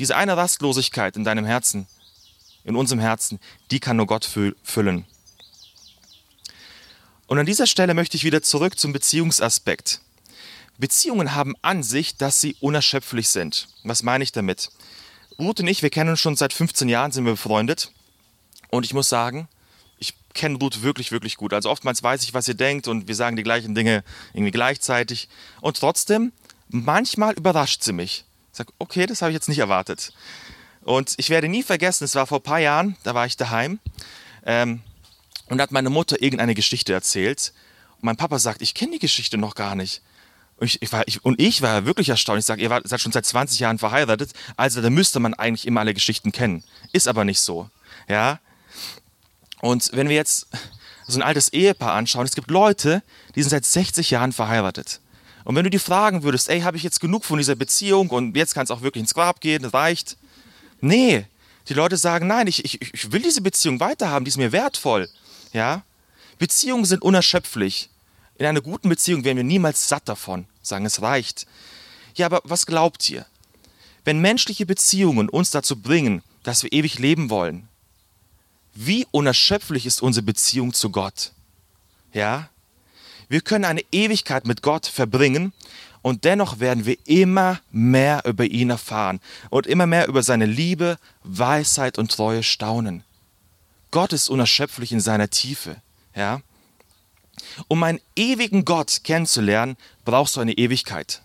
Diese 0.00 0.16
eine 0.16 0.36
Rastlosigkeit 0.36 1.16
in 1.16 1.22
deinem 1.22 1.44
Herzen, 1.44 1.86
in 2.64 2.74
unserem 2.74 2.98
Herzen, 2.98 3.38
die 3.70 3.78
kann 3.78 3.98
nur 3.98 4.08
Gott 4.08 4.24
füllen. 4.24 5.04
Und 7.28 7.38
an 7.38 7.46
dieser 7.46 7.68
Stelle 7.68 7.94
möchte 7.94 8.16
ich 8.16 8.24
wieder 8.24 8.42
zurück 8.42 8.80
zum 8.80 8.92
Beziehungsaspekt. 8.92 10.00
Beziehungen 10.76 11.36
haben 11.36 11.54
an 11.62 11.84
sich, 11.84 12.16
dass 12.16 12.40
sie 12.40 12.56
unerschöpflich 12.58 13.28
sind. 13.28 13.68
Was 13.84 14.02
meine 14.02 14.24
ich 14.24 14.32
damit? 14.32 14.72
Ruth 15.38 15.60
und 15.60 15.68
ich, 15.68 15.82
wir 15.82 15.90
kennen 15.90 16.10
uns 16.10 16.18
schon 16.18 16.34
seit 16.34 16.52
15 16.52 16.88
Jahren, 16.88 17.12
sind 17.12 17.26
wir 17.26 17.34
befreundet. 17.34 17.92
Und 18.70 18.84
ich 18.84 18.92
muss 18.92 19.08
sagen, 19.08 19.46
ich 20.00 20.14
kenne 20.34 20.58
Ruth 20.58 20.82
wirklich, 20.82 21.12
wirklich 21.12 21.36
gut. 21.36 21.52
Also 21.54 21.70
oftmals 21.70 22.02
weiß 22.02 22.24
ich, 22.24 22.34
was 22.34 22.48
ihr 22.48 22.54
denkt 22.54 22.88
und 22.88 23.06
wir 23.06 23.14
sagen 23.14 23.36
die 23.36 23.44
gleichen 23.44 23.76
Dinge 23.76 24.02
irgendwie 24.32 24.50
gleichzeitig. 24.50 25.28
Und 25.60 25.76
trotzdem, 25.78 26.32
manchmal 26.72 27.34
überrascht 27.34 27.82
sie 27.82 27.92
mich. 27.92 28.24
Ich 28.50 28.58
sage, 28.58 28.72
okay, 28.78 29.06
das 29.06 29.22
habe 29.22 29.30
ich 29.30 29.34
jetzt 29.34 29.48
nicht 29.48 29.58
erwartet. 29.58 30.12
Und 30.82 31.14
ich 31.16 31.30
werde 31.30 31.48
nie 31.48 31.62
vergessen, 31.62 32.04
es 32.04 32.14
war 32.14 32.26
vor 32.26 32.40
ein 32.40 32.42
paar 32.44 32.58
Jahren, 32.58 32.96
da 33.04 33.14
war 33.14 33.26
ich 33.26 33.36
daheim 33.36 33.78
ähm, 34.44 34.82
und 35.46 35.60
hat 35.60 35.70
meine 35.70 35.90
Mutter 35.90 36.20
irgendeine 36.20 36.54
Geschichte 36.54 36.92
erzählt. 36.92 37.52
Und 37.96 38.04
mein 38.04 38.16
Papa 38.16 38.38
sagt, 38.38 38.62
ich 38.62 38.74
kenne 38.74 38.92
die 38.92 38.98
Geschichte 38.98 39.38
noch 39.38 39.54
gar 39.54 39.74
nicht. 39.74 40.02
Und 40.56 40.66
ich, 40.66 40.82
ich, 40.82 40.92
war, 40.92 41.06
ich, 41.06 41.24
und 41.24 41.40
ich 41.40 41.62
war 41.62 41.86
wirklich 41.86 42.08
erstaunt. 42.08 42.40
Ich 42.40 42.46
sage, 42.46 42.62
ihr 42.62 42.80
seid 42.84 43.00
schon 43.00 43.12
seit 43.12 43.26
20 43.26 43.60
Jahren 43.60 43.78
verheiratet, 43.78 44.32
also 44.56 44.82
da 44.82 44.90
müsste 44.90 45.20
man 45.20 45.34
eigentlich 45.34 45.66
immer 45.66 45.80
alle 45.80 45.94
Geschichten 45.94 46.32
kennen. 46.32 46.64
Ist 46.92 47.08
aber 47.08 47.24
nicht 47.24 47.40
so. 47.40 47.70
Ja? 48.08 48.40
Und 49.60 49.90
wenn 49.92 50.08
wir 50.08 50.16
jetzt 50.16 50.48
so 51.06 51.18
ein 51.18 51.22
altes 51.22 51.52
Ehepaar 51.52 51.94
anschauen, 51.94 52.26
es 52.26 52.34
gibt 52.34 52.50
Leute, 52.50 53.02
die 53.34 53.42
sind 53.42 53.50
seit 53.50 53.64
60 53.64 54.10
Jahren 54.10 54.32
verheiratet. 54.32 55.00
Und 55.44 55.56
wenn 55.56 55.64
du 55.64 55.70
die 55.70 55.78
fragen 55.78 56.22
würdest, 56.22 56.48
ey, 56.48 56.60
habe 56.60 56.76
ich 56.76 56.82
jetzt 56.82 57.00
genug 57.00 57.24
von 57.24 57.38
dieser 57.38 57.54
Beziehung 57.54 58.10
und 58.10 58.36
jetzt 58.36 58.54
kann 58.54 58.64
es 58.64 58.70
auch 58.70 58.82
wirklich 58.82 59.02
ins 59.02 59.14
Grab 59.14 59.40
gehen, 59.40 59.62
das 59.62 59.74
reicht. 59.74 60.16
Nee, 60.80 61.26
die 61.68 61.74
Leute 61.74 61.96
sagen, 61.96 62.26
nein, 62.26 62.46
ich, 62.46 62.64
ich, 62.64 62.80
ich 62.80 63.12
will 63.12 63.22
diese 63.22 63.40
Beziehung 63.40 63.80
weiterhaben, 63.80 64.24
die 64.24 64.30
ist 64.30 64.36
mir 64.36 64.52
wertvoll. 64.52 65.08
Ja? 65.52 65.84
Beziehungen 66.38 66.84
sind 66.84 67.02
unerschöpflich. 67.02 67.88
In 68.36 68.46
einer 68.46 68.60
guten 68.60 68.88
Beziehung 68.88 69.24
werden 69.24 69.36
wir 69.36 69.44
niemals 69.44 69.88
satt 69.88 70.08
davon, 70.08 70.46
sagen, 70.62 70.86
es 70.86 71.02
reicht. 71.02 71.46
Ja, 72.14 72.26
aber 72.26 72.40
was 72.44 72.66
glaubt 72.66 73.08
ihr? 73.08 73.26
Wenn 74.04 74.20
menschliche 74.20 74.66
Beziehungen 74.66 75.28
uns 75.28 75.50
dazu 75.50 75.76
bringen, 75.76 76.22
dass 76.42 76.62
wir 76.62 76.72
ewig 76.72 76.98
leben 76.98 77.30
wollen, 77.30 77.68
wie 78.74 79.06
unerschöpflich 79.10 79.86
ist 79.86 80.02
unsere 80.02 80.24
Beziehung 80.24 80.72
zu 80.72 80.90
Gott? 80.90 81.32
Ja? 82.12 82.48
Wir 83.32 83.40
können 83.40 83.64
eine 83.64 83.82
Ewigkeit 83.92 84.46
mit 84.46 84.60
Gott 84.60 84.84
verbringen 84.86 85.54
und 86.02 86.24
dennoch 86.24 86.60
werden 86.60 86.84
wir 86.84 86.98
immer 87.06 87.62
mehr 87.70 88.26
über 88.26 88.44
ihn 88.44 88.68
erfahren 88.68 89.20
und 89.48 89.66
immer 89.66 89.86
mehr 89.86 90.06
über 90.06 90.22
seine 90.22 90.44
Liebe, 90.44 90.98
Weisheit 91.24 91.96
und 91.96 92.12
Treue 92.12 92.42
staunen. 92.42 93.04
Gott 93.90 94.12
ist 94.12 94.28
unerschöpflich 94.28 94.92
in 94.92 95.00
seiner 95.00 95.30
Tiefe. 95.30 95.80
Ja? 96.14 96.42
Um 97.68 97.82
einen 97.84 98.00
ewigen 98.16 98.66
Gott 98.66 99.00
kennenzulernen, 99.02 99.78
brauchst 100.04 100.36
du 100.36 100.40
eine 100.40 100.52
Ewigkeit. 100.52 101.22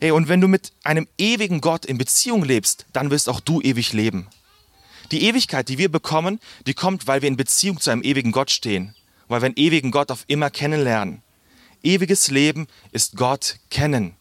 Hey, 0.00 0.10
und 0.10 0.26
wenn 0.26 0.40
du 0.40 0.48
mit 0.48 0.72
einem 0.82 1.06
ewigen 1.18 1.60
Gott 1.60 1.86
in 1.86 1.98
Beziehung 1.98 2.42
lebst, 2.42 2.86
dann 2.92 3.12
wirst 3.12 3.28
auch 3.28 3.38
du 3.38 3.60
ewig 3.60 3.92
leben. 3.92 4.26
Die 5.12 5.22
Ewigkeit, 5.22 5.68
die 5.68 5.78
wir 5.78 5.88
bekommen, 5.88 6.40
die 6.66 6.74
kommt, 6.74 7.06
weil 7.06 7.22
wir 7.22 7.28
in 7.28 7.36
Beziehung 7.36 7.78
zu 7.80 7.90
einem 7.90 8.02
ewigen 8.02 8.32
Gott 8.32 8.50
stehen, 8.50 8.96
weil 9.28 9.42
wir 9.42 9.46
einen 9.46 9.56
ewigen 9.56 9.90
Gott 9.90 10.10
auf 10.10 10.24
immer 10.26 10.50
kennenlernen. 10.50 11.22
Ewiges 11.82 12.28
Leben 12.28 12.66
ist 12.90 13.16
Gott 13.16 13.56
kennen. 13.70 14.16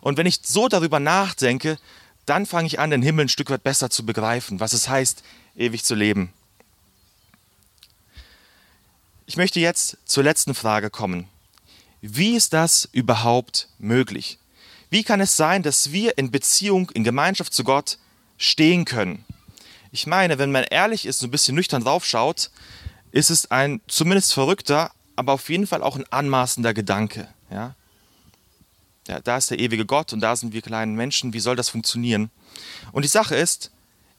Und 0.00 0.16
wenn 0.18 0.26
ich 0.26 0.40
so 0.42 0.68
darüber 0.68 1.00
nachdenke, 1.00 1.78
dann 2.26 2.46
fange 2.46 2.66
ich 2.66 2.78
an, 2.78 2.90
den 2.90 3.02
Himmel 3.02 3.26
ein 3.26 3.28
Stück 3.28 3.50
weit 3.50 3.64
besser 3.64 3.90
zu 3.90 4.06
begreifen, 4.06 4.60
was 4.60 4.72
es 4.72 4.88
heißt, 4.88 5.22
ewig 5.56 5.84
zu 5.84 5.94
leben. 5.94 6.32
Ich 9.26 9.36
möchte 9.36 9.58
jetzt 9.58 9.96
zur 10.04 10.22
letzten 10.22 10.54
Frage 10.54 10.90
kommen. 10.90 11.28
Wie 12.00 12.36
ist 12.36 12.52
das 12.52 12.88
überhaupt 12.92 13.68
möglich? 13.78 14.38
Wie 14.90 15.02
kann 15.02 15.20
es 15.20 15.36
sein, 15.36 15.64
dass 15.64 15.90
wir 15.90 16.16
in 16.18 16.30
Beziehung, 16.30 16.90
in 16.90 17.02
Gemeinschaft 17.02 17.52
zu 17.52 17.64
Gott 17.64 17.98
stehen 18.38 18.84
können? 18.84 19.24
Ich 19.90 20.06
meine, 20.06 20.38
wenn 20.38 20.52
man 20.52 20.64
ehrlich 20.64 21.06
ist, 21.06 21.18
so 21.18 21.26
ein 21.26 21.30
bisschen 21.30 21.56
nüchtern 21.56 21.82
draufschaut, 21.82 22.50
ist 23.16 23.30
es 23.30 23.50
ein 23.50 23.80
zumindest 23.88 24.34
verrückter, 24.34 24.92
aber 25.16 25.32
auf 25.32 25.48
jeden 25.48 25.66
Fall 25.66 25.82
auch 25.82 25.96
ein 25.96 26.04
anmaßender 26.10 26.74
Gedanke. 26.74 27.28
Ja? 27.50 27.74
ja, 29.08 29.20
da 29.20 29.38
ist 29.38 29.50
der 29.50 29.58
ewige 29.58 29.86
Gott 29.86 30.12
und 30.12 30.20
da 30.20 30.36
sind 30.36 30.52
wir 30.52 30.60
kleinen 30.60 30.94
Menschen. 30.94 31.32
Wie 31.32 31.40
soll 31.40 31.56
das 31.56 31.70
funktionieren? 31.70 32.30
Und 32.92 33.04
die 33.04 33.08
Sache 33.08 33.34
ist, 33.34 33.70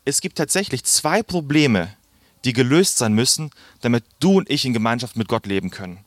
es 0.04 0.20
gibt 0.20 0.38
tatsächlich 0.38 0.84
zwei 0.84 1.22
Probleme, 1.22 1.94
die 2.44 2.54
gelöst 2.54 2.98
sein 2.98 3.14
müssen, 3.14 3.52
damit 3.82 4.04
du 4.20 4.38
und 4.38 4.50
ich 4.50 4.66
in 4.66 4.74
Gemeinschaft 4.74 5.16
mit 5.16 5.28
Gott 5.28 5.46
leben 5.46 5.70
können. 5.70 6.04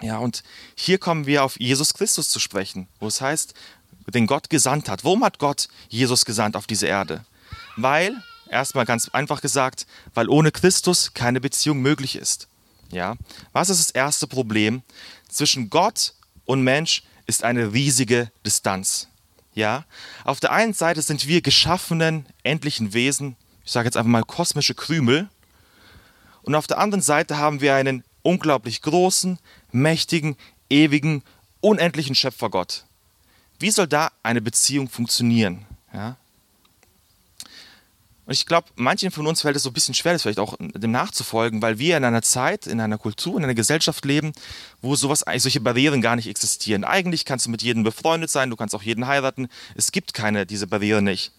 Ja, 0.00 0.18
und 0.18 0.42
hier 0.74 0.98
kommen 0.98 1.26
wir 1.26 1.44
auf 1.44 1.60
Jesus 1.60 1.92
Christus 1.92 2.30
zu 2.30 2.38
sprechen, 2.38 2.88
wo 2.98 3.08
es 3.08 3.20
heißt, 3.20 3.54
den 4.14 4.26
Gott 4.26 4.48
gesandt 4.48 4.88
hat. 4.88 5.04
Warum 5.04 5.22
hat 5.22 5.38
Gott 5.38 5.68
Jesus 5.88 6.24
gesandt 6.24 6.56
auf 6.56 6.66
diese 6.66 6.86
Erde? 6.86 7.24
Weil, 7.76 8.22
erstmal 8.50 8.84
ganz 8.84 9.08
einfach 9.08 9.40
gesagt, 9.40 9.86
weil 10.14 10.28
ohne 10.28 10.52
Christus 10.52 11.14
keine 11.14 11.40
Beziehung 11.40 11.80
möglich 11.80 12.16
ist. 12.16 12.48
Ja, 12.90 13.16
was 13.52 13.68
ist 13.68 13.80
das 13.80 13.90
erste 13.90 14.26
Problem? 14.26 14.82
Zwischen 15.28 15.70
Gott 15.70 16.14
und 16.44 16.62
Mensch 16.62 17.02
ist 17.26 17.44
eine 17.44 17.72
riesige 17.72 18.30
Distanz. 18.44 19.08
Ja, 19.54 19.84
auf 20.24 20.38
der 20.38 20.52
einen 20.52 20.74
Seite 20.74 21.02
sind 21.02 21.26
wir 21.26 21.40
geschaffenen, 21.40 22.26
endlichen 22.42 22.92
Wesen, 22.92 23.36
ich 23.64 23.72
sage 23.72 23.86
jetzt 23.86 23.96
einfach 23.96 24.10
mal 24.10 24.22
kosmische 24.22 24.74
Krümel, 24.74 25.28
und 26.42 26.54
auf 26.54 26.68
der 26.68 26.78
anderen 26.78 27.02
Seite 27.02 27.38
haben 27.38 27.60
wir 27.60 27.74
einen 27.74 28.04
unglaublich 28.22 28.82
großen, 28.82 29.38
mächtigen, 29.72 30.36
ewigen, 30.70 31.24
unendlichen 31.60 32.14
Schöpfergott. 32.14 32.84
Wie 33.58 33.70
soll 33.70 33.88
da 33.88 34.12
eine 34.22 34.40
Beziehung 34.40 34.88
funktionieren? 34.88 35.64
Ja? 35.92 36.16
Und 38.26 38.32
ich 38.32 38.44
glaube, 38.44 38.66
manchen 38.74 39.12
von 39.12 39.24
uns 39.28 39.42
fällt 39.42 39.54
es 39.54 39.62
so 39.62 39.70
ein 39.70 39.72
bisschen 39.72 39.94
schwer, 39.94 40.12
das 40.12 40.22
vielleicht 40.22 40.40
auch 40.40 40.56
dem 40.58 40.90
nachzufolgen, 40.90 41.62
weil 41.62 41.78
wir 41.78 41.96
in 41.96 42.04
einer 42.04 42.22
Zeit, 42.22 42.66
in 42.66 42.80
einer 42.80 42.98
Kultur, 42.98 43.38
in 43.38 43.44
einer 43.44 43.54
Gesellschaft 43.54 44.04
leben, 44.04 44.32
wo 44.82 44.96
sowas, 44.96 45.24
solche 45.38 45.60
Barrieren 45.60 46.02
gar 46.02 46.16
nicht 46.16 46.26
existieren. 46.26 46.82
Eigentlich 46.82 47.24
kannst 47.24 47.46
du 47.46 47.50
mit 47.50 47.62
jedem 47.62 47.84
befreundet 47.84 48.28
sein, 48.28 48.50
du 48.50 48.56
kannst 48.56 48.74
auch 48.74 48.82
jeden 48.82 49.06
heiraten. 49.06 49.46
Es 49.76 49.92
gibt 49.92 50.12
keine, 50.12 50.44
diese 50.44 50.66
Barriere 50.66 51.02
nicht. 51.02 51.30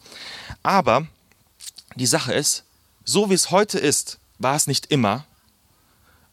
Aber 0.64 1.08
die 1.96 2.06
Sache 2.06 2.34
ist, 2.34 2.64
so 3.04 3.30
wie 3.30 3.34
es 3.34 3.52
heute 3.52 3.80
ist, 3.80 4.20
war 4.40 4.56
es 4.56 4.66
nicht 4.66 4.86
immer. 4.86 5.26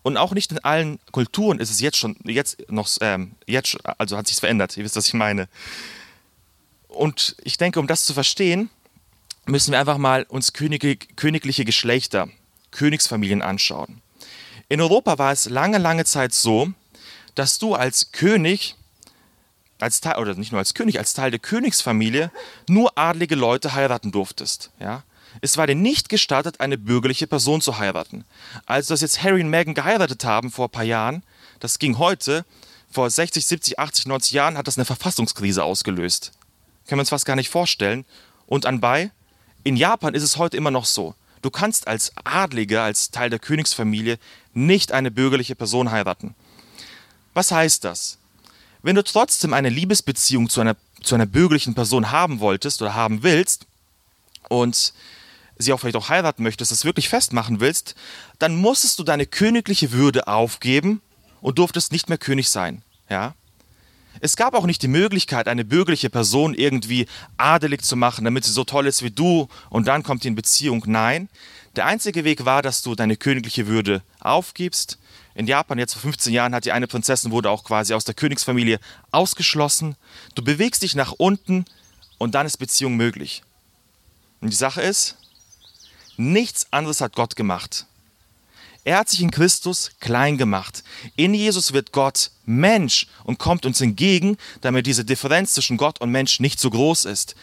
Und 0.02 0.16
auch 0.16 0.34
nicht 0.34 0.52
in 0.52 0.58
allen 0.60 1.00
Kulturen 1.10 1.58
ist 1.58 1.70
es 1.70 1.80
jetzt 1.80 1.96
schon, 1.96 2.16
jetzt 2.24 2.70
noch, 2.70 2.88
ähm, 3.00 3.32
jetzt, 3.46 3.76
also 3.98 4.16
hat 4.16 4.28
sich 4.28 4.36
verändert. 4.36 4.76
Ihr 4.76 4.84
wisst, 4.84 4.94
was 4.94 5.08
ich 5.08 5.14
meine. 5.14 5.48
Und 6.86 7.34
ich 7.42 7.56
denke, 7.56 7.80
um 7.80 7.88
das 7.88 8.04
zu 8.04 8.14
verstehen, 8.14 8.70
müssen 9.46 9.72
wir 9.72 9.80
einfach 9.80 9.98
mal 9.98 10.24
uns 10.24 10.52
königliche 10.52 11.64
Geschlechter, 11.64 12.28
Königsfamilien 12.70 13.42
anschauen. 13.42 14.00
In 14.68 14.80
Europa 14.80 15.18
war 15.18 15.32
es 15.32 15.48
lange, 15.48 15.78
lange 15.78 16.04
Zeit 16.04 16.34
so, 16.34 16.70
dass 17.34 17.58
du 17.58 17.74
als 17.74 18.12
König, 18.12 18.76
als 19.78 20.00
Teil, 20.00 20.18
oder 20.18 20.34
nicht 20.34 20.52
nur 20.52 20.58
als 20.58 20.74
König, 20.74 20.98
als 20.98 21.14
Teil 21.14 21.30
der 21.30 21.40
Königsfamilie 21.40 22.30
nur 22.68 22.96
adlige 22.96 23.34
Leute 23.34 23.74
heiraten 23.74 24.12
durftest. 24.12 24.70
Ja? 24.80 25.02
Es 25.40 25.56
war 25.56 25.66
dir 25.66 25.74
nicht 25.74 26.08
gestattet, 26.08 26.60
eine 26.60 26.78
bürgerliche 26.78 27.26
Person 27.26 27.60
zu 27.60 27.78
heiraten. 27.78 28.24
Als 28.66 28.86
das 28.86 29.00
jetzt 29.00 29.22
Harry 29.22 29.42
und 29.42 29.50
Meghan 29.50 29.74
geheiratet 29.74 30.24
haben 30.24 30.50
vor 30.50 30.68
ein 30.68 30.72
paar 30.72 30.84
Jahren, 30.84 31.22
das 31.60 31.78
ging 31.78 31.98
heute, 31.98 32.44
vor 32.90 33.10
60, 33.10 33.44
70, 33.44 33.78
80, 33.78 34.06
90 34.06 34.32
Jahren 34.32 34.56
hat 34.56 34.68
das 34.68 34.78
eine 34.78 34.84
Verfassungskrise 34.84 35.64
ausgelöst. 35.64 36.32
Können 36.86 36.98
wir 36.98 37.02
uns 37.02 37.10
fast 37.10 37.26
gar 37.26 37.36
nicht 37.36 37.50
vorstellen. 37.50 38.04
Und 38.46 38.66
anbei, 38.66 39.10
in 39.64 39.76
Japan 39.76 40.14
ist 40.14 40.22
es 40.22 40.36
heute 40.36 40.56
immer 40.56 40.70
noch 40.70 40.84
so. 40.84 41.14
Du 41.42 41.50
kannst 41.50 41.88
als 41.88 42.12
Adliger, 42.24 42.82
als 42.82 43.10
Teil 43.10 43.30
der 43.30 43.38
Königsfamilie, 43.38 44.18
nicht 44.52 44.92
eine 44.92 45.10
bürgerliche 45.10 45.54
Person 45.54 45.90
heiraten. 45.90 46.34
Was 47.34 47.50
heißt 47.50 47.84
das? 47.84 48.18
Wenn 48.82 48.94
du 48.94 49.02
trotzdem 49.02 49.52
eine 49.52 49.70
Liebesbeziehung 49.70 50.48
zu 50.48 50.60
einer, 50.60 50.76
zu 51.02 51.14
einer 51.14 51.26
bürgerlichen 51.26 51.74
Person 51.74 52.10
haben 52.10 52.40
wolltest 52.40 52.80
oder 52.80 52.94
haben 52.94 53.22
willst 53.22 53.66
und 54.48 54.92
sie 55.58 55.72
auch 55.72 55.80
vielleicht 55.80 55.96
auch 55.96 56.08
heiraten 56.08 56.42
möchtest, 56.42 56.70
das 56.70 56.84
wirklich 56.84 57.08
festmachen 57.08 57.60
willst, 57.60 57.94
dann 58.38 58.56
musstest 58.56 58.98
du 58.98 59.04
deine 59.04 59.26
königliche 59.26 59.92
Würde 59.92 60.28
aufgeben 60.28 61.00
und 61.40 61.58
durftest 61.58 61.92
nicht 61.92 62.08
mehr 62.08 62.18
König 62.18 62.48
sein. 62.48 62.82
Ja? 63.08 63.34
Es 64.20 64.36
gab 64.36 64.54
auch 64.54 64.66
nicht 64.66 64.82
die 64.82 64.88
Möglichkeit, 64.88 65.48
eine 65.48 65.64
bürgerliche 65.64 66.10
Person 66.10 66.54
irgendwie 66.54 67.06
adelig 67.36 67.82
zu 67.82 67.96
machen, 67.96 68.24
damit 68.24 68.44
sie 68.44 68.52
so 68.52 68.64
toll 68.64 68.86
ist 68.86 69.02
wie 69.02 69.10
du 69.10 69.48
und 69.70 69.88
dann 69.88 70.02
kommt 70.02 70.24
die 70.24 70.28
in 70.28 70.34
Beziehung. 70.34 70.84
Nein, 70.86 71.28
der 71.76 71.86
einzige 71.86 72.24
Weg 72.24 72.44
war, 72.44 72.62
dass 72.62 72.82
du 72.82 72.94
deine 72.94 73.16
königliche 73.16 73.66
Würde 73.66 74.02
aufgibst. 74.20 74.98
In 75.34 75.46
Japan 75.48 75.78
jetzt 75.78 75.94
vor 75.94 76.02
15 76.02 76.32
Jahren 76.32 76.54
hat 76.54 76.64
die 76.64 76.72
eine 76.72 76.86
Prinzessin 76.86 77.32
wurde 77.32 77.50
auch 77.50 77.64
quasi 77.64 77.94
aus 77.94 78.04
der 78.04 78.14
Königsfamilie 78.14 78.78
ausgeschlossen. 79.10 79.96
Du 80.36 80.44
bewegst 80.44 80.82
dich 80.82 80.94
nach 80.94 81.12
unten 81.12 81.64
und 82.18 82.36
dann 82.36 82.46
ist 82.46 82.58
Beziehung 82.58 82.96
möglich. 82.96 83.42
Und 84.40 84.50
die 84.52 84.56
Sache 84.56 84.82
ist, 84.82 85.16
nichts 86.16 86.72
anderes 86.72 87.00
hat 87.00 87.16
Gott 87.16 87.34
gemacht. 87.34 87.86
Er 88.84 88.98
hat 88.98 89.08
sich 89.08 89.22
in 89.22 89.30
Christus 89.30 89.92
klein 89.98 90.36
gemacht. 90.36 90.84
In 91.16 91.32
Jesus 91.32 91.72
wird 91.72 91.92
Gott 91.92 92.30
Mensch 92.44 93.06
und 93.24 93.38
kommt 93.38 93.64
uns 93.64 93.80
entgegen, 93.80 94.36
damit 94.60 94.86
diese 94.86 95.06
Differenz 95.06 95.54
zwischen 95.54 95.78
Gott 95.78 96.00
und 96.02 96.10
Mensch 96.10 96.38
nicht 96.38 96.60
so 96.60 96.68
groß 96.68 97.06
ist. 97.06 97.34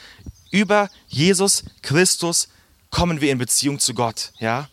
Über 0.51 0.89
Jesus 1.07 1.63
Christus 1.81 2.47
kommen 2.91 3.21
wir 3.21 3.31
in 3.31 3.39
Beziehung 3.39 3.79
zu 3.79 3.95
Gott, 3.95 4.33
ja? 4.39 4.69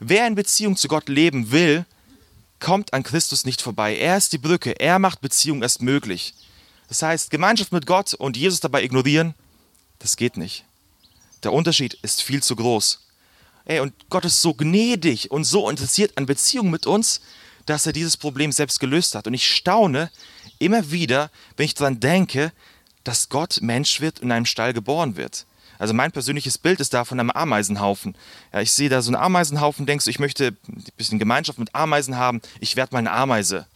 Wer 0.00 0.26
in 0.26 0.34
Beziehung 0.34 0.76
zu 0.76 0.88
Gott 0.88 1.08
leben 1.08 1.50
will, 1.52 1.84
kommt 2.60 2.92
an 2.92 3.02
Christus 3.04 3.44
nicht 3.44 3.62
vorbei. 3.62 3.96
Er 3.96 4.16
ist 4.16 4.32
die 4.32 4.38
Brücke, 4.38 4.80
er 4.80 4.98
macht 4.98 5.20
Beziehung 5.20 5.62
erst 5.62 5.82
möglich. 5.82 6.34
Das 6.88 7.02
heißt, 7.02 7.30
Gemeinschaft 7.30 7.72
mit 7.72 7.86
Gott 7.86 8.14
und 8.14 8.36
Jesus 8.36 8.60
dabei 8.60 8.82
ignorieren, 8.82 9.34
das 9.98 10.16
geht 10.16 10.36
nicht. 10.36 10.64
Der 11.42 11.52
Unterschied 11.52 11.94
ist 12.02 12.22
viel 12.22 12.42
zu 12.42 12.56
groß. 12.56 13.07
Ey, 13.68 13.80
und 13.80 13.92
Gott 14.08 14.24
ist 14.24 14.40
so 14.40 14.54
gnädig 14.54 15.30
und 15.30 15.44
so 15.44 15.68
interessiert 15.68 16.16
an 16.16 16.24
Beziehungen 16.24 16.70
mit 16.70 16.86
uns, 16.86 17.20
dass 17.66 17.84
er 17.84 17.92
dieses 17.92 18.16
Problem 18.16 18.50
selbst 18.50 18.80
gelöst 18.80 19.14
hat. 19.14 19.26
Und 19.26 19.34
ich 19.34 19.46
staune 19.46 20.10
immer 20.58 20.90
wieder, 20.90 21.30
wenn 21.56 21.66
ich 21.66 21.74
daran 21.74 22.00
denke, 22.00 22.50
dass 23.04 23.28
Gott 23.28 23.58
Mensch 23.60 24.00
wird 24.00 24.20
und 24.20 24.28
in 24.28 24.32
einem 24.32 24.46
Stall 24.46 24.72
geboren 24.72 25.16
wird. 25.16 25.44
Also 25.78 25.92
mein 25.92 26.12
persönliches 26.12 26.56
Bild 26.56 26.80
ist 26.80 26.94
da 26.94 27.04
von 27.04 27.20
einem 27.20 27.30
Ameisenhaufen. 27.30 28.16
Ja, 28.54 28.62
ich 28.62 28.72
sehe 28.72 28.88
da 28.88 29.02
so 29.02 29.10
einen 29.10 29.22
Ameisenhaufen, 29.22 29.84
denkst 29.84 30.06
du, 30.06 30.10
ich 30.10 30.18
möchte 30.18 30.56
ein 30.66 30.84
bisschen 30.96 31.18
Gemeinschaft 31.18 31.58
mit 31.58 31.74
Ameisen 31.74 32.16
haben, 32.16 32.40
ich 32.60 32.74
werde 32.74 32.94
mal 32.94 33.00
eine 33.00 33.12
Ameise. 33.12 33.66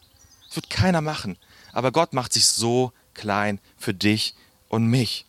Das 0.48 0.56
wird 0.56 0.70
keiner 0.70 1.02
machen. 1.02 1.36
Aber 1.74 1.92
Gott 1.92 2.14
macht 2.14 2.32
sich 2.32 2.46
so 2.46 2.92
klein 3.12 3.60
für 3.76 3.92
dich 3.92 4.34
und 4.70 4.86
mich. 4.86 5.26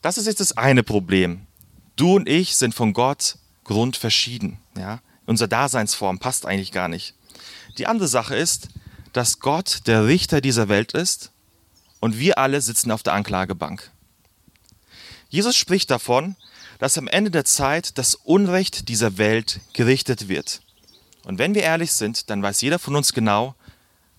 Das 0.00 0.16
ist 0.16 0.26
jetzt 0.26 0.40
das 0.40 0.56
eine 0.56 0.82
Problem. 0.82 1.46
Du 1.96 2.16
und 2.16 2.28
ich 2.28 2.56
sind 2.56 2.74
von 2.74 2.92
Gott 2.92 3.36
grundverschieden. 3.64 4.58
Ja? 4.76 5.00
Unsere 5.26 5.48
Daseinsform 5.48 6.18
passt 6.18 6.46
eigentlich 6.46 6.72
gar 6.72 6.88
nicht. 6.88 7.14
Die 7.78 7.86
andere 7.86 8.08
Sache 8.08 8.36
ist, 8.36 8.68
dass 9.12 9.40
Gott 9.40 9.82
der 9.86 10.06
Richter 10.06 10.40
dieser 10.40 10.68
Welt 10.68 10.92
ist 10.92 11.30
und 12.00 12.18
wir 12.18 12.38
alle 12.38 12.60
sitzen 12.60 12.90
auf 12.90 13.02
der 13.02 13.12
Anklagebank. 13.12 13.90
Jesus 15.28 15.56
spricht 15.56 15.90
davon, 15.90 16.36
dass 16.78 16.98
am 16.98 17.08
Ende 17.08 17.30
der 17.30 17.44
Zeit 17.44 17.96
das 17.98 18.14
Unrecht 18.14 18.88
dieser 18.88 19.16
Welt 19.16 19.60
gerichtet 19.72 20.28
wird. 20.28 20.62
Und 21.24 21.38
wenn 21.38 21.54
wir 21.54 21.62
ehrlich 21.62 21.92
sind, 21.92 22.28
dann 22.28 22.42
weiß 22.42 22.60
jeder 22.60 22.78
von 22.78 22.96
uns 22.96 23.12
genau, 23.12 23.54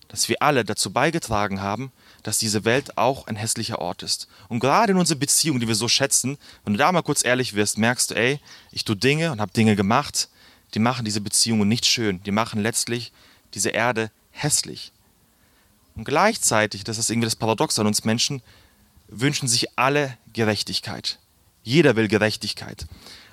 dass 0.08 0.28
wir 0.28 0.40
alle 0.40 0.64
dazu 0.64 0.92
beigetragen 0.92 1.60
haben, 1.60 1.92
dass 2.24 2.38
diese 2.38 2.64
Welt 2.64 2.98
auch 2.98 3.28
ein 3.28 3.36
hässlicher 3.36 3.78
Ort 3.78 4.02
ist. 4.02 4.26
Und 4.48 4.58
gerade 4.58 4.92
in 4.92 4.98
unserer 4.98 5.18
Beziehung, 5.18 5.60
die 5.60 5.68
wir 5.68 5.74
so 5.76 5.88
schätzen, 5.88 6.38
wenn 6.64 6.72
du 6.72 6.78
da 6.78 6.90
mal 6.90 7.02
kurz 7.02 7.24
ehrlich 7.24 7.54
wirst, 7.54 7.78
merkst 7.78 8.10
du, 8.10 8.14
ey, 8.16 8.40
ich 8.72 8.84
tue 8.84 8.96
Dinge 8.96 9.30
und 9.30 9.40
habe 9.40 9.52
Dinge 9.52 9.76
gemacht, 9.76 10.28
die 10.72 10.78
machen 10.80 11.04
diese 11.04 11.20
Beziehungen 11.20 11.68
nicht 11.68 11.86
schön. 11.86 12.22
Die 12.24 12.32
machen 12.32 12.60
letztlich 12.60 13.12
diese 13.52 13.70
Erde 13.70 14.10
hässlich. 14.32 14.90
Und 15.94 16.04
gleichzeitig, 16.04 16.82
das 16.82 16.98
ist 16.98 17.10
irgendwie 17.10 17.26
das 17.26 17.36
Paradox 17.36 17.78
an 17.78 17.86
uns 17.86 18.04
Menschen, 18.04 18.42
wünschen 19.08 19.46
sich 19.46 19.78
alle 19.78 20.16
Gerechtigkeit. 20.32 21.18
Jeder 21.62 21.94
will 21.94 22.08
Gerechtigkeit. 22.08 22.86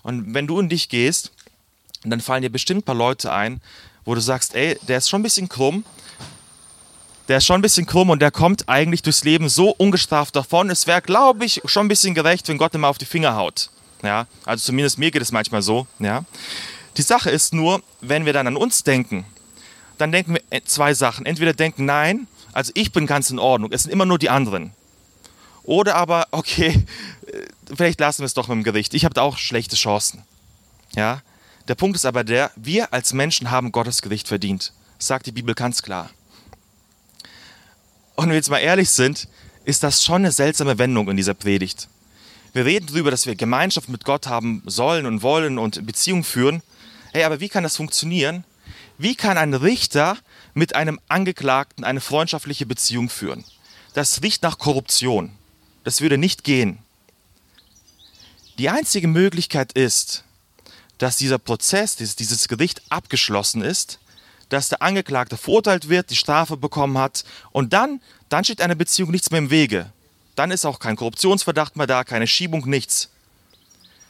Und 0.03 0.33
wenn 0.33 0.47
du 0.47 0.59
in 0.59 0.69
dich 0.69 0.89
gehst, 0.89 1.31
dann 2.03 2.21
fallen 2.21 2.41
dir 2.41 2.51
bestimmt 2.51 2.81
ein 2.81 2.85
paar 2.85 2.95
Leute 2.95 3.31
ein, 3.31 3.61
wo 4.03 4.15
du 4.15 4.21
sagst, 4.21 4.53
ey, 4.53 4.77
der 4.87 4.97
ist 4.97 5.09
schon 5.09 5.21
ein 5.21 5.23
bisschen 5.23 5.49
krumm, 5.49 5.85
der 7.31 7.37
ist 7.37 7.45
schon 7.45 7.59
ein 7.59 7.61
bisschen 7.61 7.85
krumm 7.85 8.09
und 8.09 8.21
der 8.21 8.29
kommt 8.29 8.67
eigentlich 8.67 9.03
durchs 9.03 9.23
Leben 9.23 9.47
so 9.47 9.69
ungestraft 9.69 10.35
davon. 10.35 10.69
Es 10.69 10.85
wäre, 10.85 11.01
glaube 11.01 11.45
ich, 11.45 11.61
schon 11.63 11.85
ein 11.85 11.87
bisschen 11.87 12.13
gerecht, 12.13 12.49
wenn 12.49 12.57
Gott 12.57 12.73
ihm 12.73 12.83
auf 12.83 12.97
die 12.97 13.05
Finger 13.05 13.37
haut. 13.37 13.69
Ja, 14.03 14.27
also 14.43 14.65
zumindest 14.65 14.97
mir 14.97 15.11
geht 15.11 15.21
es 15.21 15.31
manchmal 15.31 15.61
so. 15.61 15.87
Ja. 15.99 16.25
Die 16.97 17.01
Sache 17.01 17.29
ist 17.29 17.53
nur, 17.53 17.83
wenn 18.01 18.25
wir 18.25 18.33
dann 18.33 18.47
an 18.47 18.57
uns 18.57 18.83
denken, 18.83 19.25
dann 19.97 20.11
denken 20.11 20.33
wir 20.33 20.65
zwei 20.65 20.93
Sachen. 20.93 21.25
Entweder 21.25 21.53
denken, 21.53 21.85
nein, 21.85 22.27
also 22.51 22.73
ich 22.75 22.91
bin 22.91 23.07
ganz 23.07 23.29
in 23.29 23.39
Ordnung, 23.39 23.71
es 23.71 23.83
sind 23.83 23.91
immer 23.91 24.05
nur 24.05 24.19
die 24.19 24.29
anderen. 24.29 24.73
Oder 25.63 25.95
aber, 25.95 26.27
okay, 26.31 26.85
äh, 27.27 27.45
vielleicht 27.73 28.01
lassen 28.01 28.23
wir 28.23 28.25
es 28.25 28.33
doch 28.33 28.49
mit 28.49 28.57
dem 28.57 28.63
Gericht. 28.65 28.93
Ich 28.93 29.05
habe 29.05 29.13
da 29.13 29.21
auch 29.21 29.37
schlechte 29.37 29.77
Chancen. 29.77 30.23
Ja. 30.97 31.21
Der 31.69 31.75
Punkt 31.75 31.95
ist 31.95 32.05
aber 32.05 32.25
der, 32.25 32.51
wir 32.57 32.91
als 32.91 33.13
Menschen 33.13 33.51
haben 33.51 33.71
Gottes 33.71 34.01
Gericht 34.01 34.27
verdient. 34.27 34.73
Das 34.97 35.07
sagt 35.07 35.27
die 35.27 35.31
Bibel 35.31 35.55
ganz 35.55 35.81
klar. 35.81 36.09
Und 38.15 38.25
wenn 38.25 38.29
wir 38.29 38.35
jetzt 38.35 38.49
mal 38.49 38.59
ehrlich 38.59 38.89
sind, 38.89 39.27
ist 39.65 39.83
das 39.83 40.03
schon 40.03 40.23
eine 40.23 40.31
seltsame 40.31 40.77
Wendung 40.77 41.09
in 41.09 41.17
dieser 41.17 41.33
Predigt. 41.33 41.87
Wir 42.53 42.65
reden 42.65 42.87
darüber, 42.87 43.11
dass 43.11 43.25
wir 43.25 43.35
Gemeinschaft 43.35 43.89
mit 43.89 44.03
Gott 44.03 44.27
haben 44.27 44.63
sollen 44.65 45.05
und 45.05 45.21
wollen 45.21 45.57
und 45.57 45.85
Beziehung 45.85 46.23
führen. 46.23 46.61
Hey, 47.13 47.23
aber 47.23 47.39
wie 47.39 47.49
kann 47.49 47.63
das 47.63 47.77
funktionieren? 47.77 48.43
Wie 48.97 49.15
kann 49.15 49.37
ein 49.37 49.53
Richter 49.53 50.17
mit 50.53 50.75
einem 50.75 50.99
Angeklagten 51.07 51.83
eine 51.83 52.01
freundschaftliche 52.01 52.65
Beziehung 52.65 53.09
führen? 53.09 53.45
Das 53.93 54.21
riecht 54.21 54.43
nach 54.43 54.57
Korruption. 54.57 55.31
Das 55.83 56.01
würde 56.01 56.17
nicht 56.17 56.43
gehen. 56.43 56.79
Die 58.57 58.69
einzige 58.69 59.07
Möglichkeit 59.07 59.71
ist, 59.73 60.23
dass 60.97 61.15
dieser 61.15 61.39
Prozess, 61.39 61.95
dieses 61.95 62.47
Gericht 62.47 62.81
abgeschlossen 62.89 63.61
ist 63.61 63.99
dass 64.51 64.67
der 64.67 64.81
Angeklagte 64.81 65.37
verurteilt 65.37 65.87
wird, 65.87 66.09
die 66.09 66.17
Strafe 66.17 66.57
bekommen 66.57 66.97
hat 66.97 67.23
und 67.51 67.71
dann, 67.71 68.01
dann 68.27 68.43
steht 68.43 68.59
einer 68.59 68.75
Beziehung 68.75 69.09
nichts 69.09 69.31
mehr 69.31 69.37
im 69.37 69.49
Wege. 69.49 69.91
Dann 70.35 70.51
ist 70.51 70.65
auch 70.65 70.79
kein 70.79 70.97
Korruptionsverdacht 70.97 71.77
mehr 71.77 71.87
da, 71.87 72.03
keine 72.03 72.27
Schiebung, 72.27 72.67
nichts. 72.67 73.09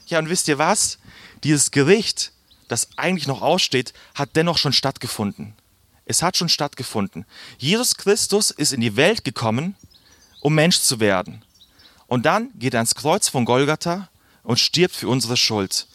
Ja, 0.07 0.17
und 0.17 0.29
wisst 0.29 0.47
ihr 0.47 0.57
was? 0.57 0.97
Dieses 1.43 1.69
Gericht, 1.69 2.31
das 2.67 2.87
eigentlich 2.97 3.27
noch 3.27 3.43
aussteht, 3.43 3.93
hat 4.15 4.31
dennoch 4.35 4.57
schon 4.57 4.73
stattgefunden. 4.73 5.53
Es 6.05 6.23
hat 6.23 6.37
schon 6.37 6.49
stattgefunden. 6.49 7.25
Jesus 7.59 7.95
Christus 7.95 8.49
ist 8.49 8.73
in 8.73 8.81
die 8.81 8.95
Welt 8.95 9.23
gekommen, 9.23 9.75
um 10.41 10.55
Mensch 10.55 10.79
zu 10.79 10.99
werden. 10.99 11.45
Und 12.07 12.25
dann 12.25 12.49
geht 12.55 12.73
er 12.73 12.79
ans 12.79 12.95
Kreuz 12.95 13.29
von 13.29 13.45
Golgatha 13.45 14.09
und 14.41 14.59
stirbt 14.59 14.95
für 14.95 15.07
unsere 15.07 15.37
Schuld. 15.37 15.85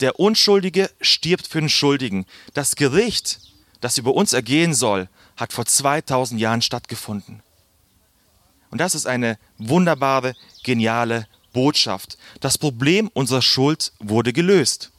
Der 0.00 0.18
Unschuldige 0.18 0.90
stirbt 1.00 1.46
für 1.46 1.60
den 1.60 1.68
Schuldigen. 1.68 2.26
Das 2.54 2.74
Gericht, 2.74 3.38
das 3.84 3.98
über 3.98 4.14
uns 4.14 4.32
ergehen 4.32 4.72
soll, 4.72 5.10
hat 5.36 5.52
vor 5.52 5.66
2000 5.66 6.40
Jahren 6.40 6.62
stattgefunden. 6.62 7.42
Und 8.70 8.78
das 8.78 8.94
ist 8.94 9.06
eine 9.06 9.38
wunderbare, 9.58 10.34
geniale 10.62 11.28
Botschaft. 11.52 12.16
Das 12.40 12.56
Problem 12.56 13.10
unserer 13.12 13.42
Schuld 13.42 13.92
wurde 13.98 14.32
gelöst. 14.32 14.90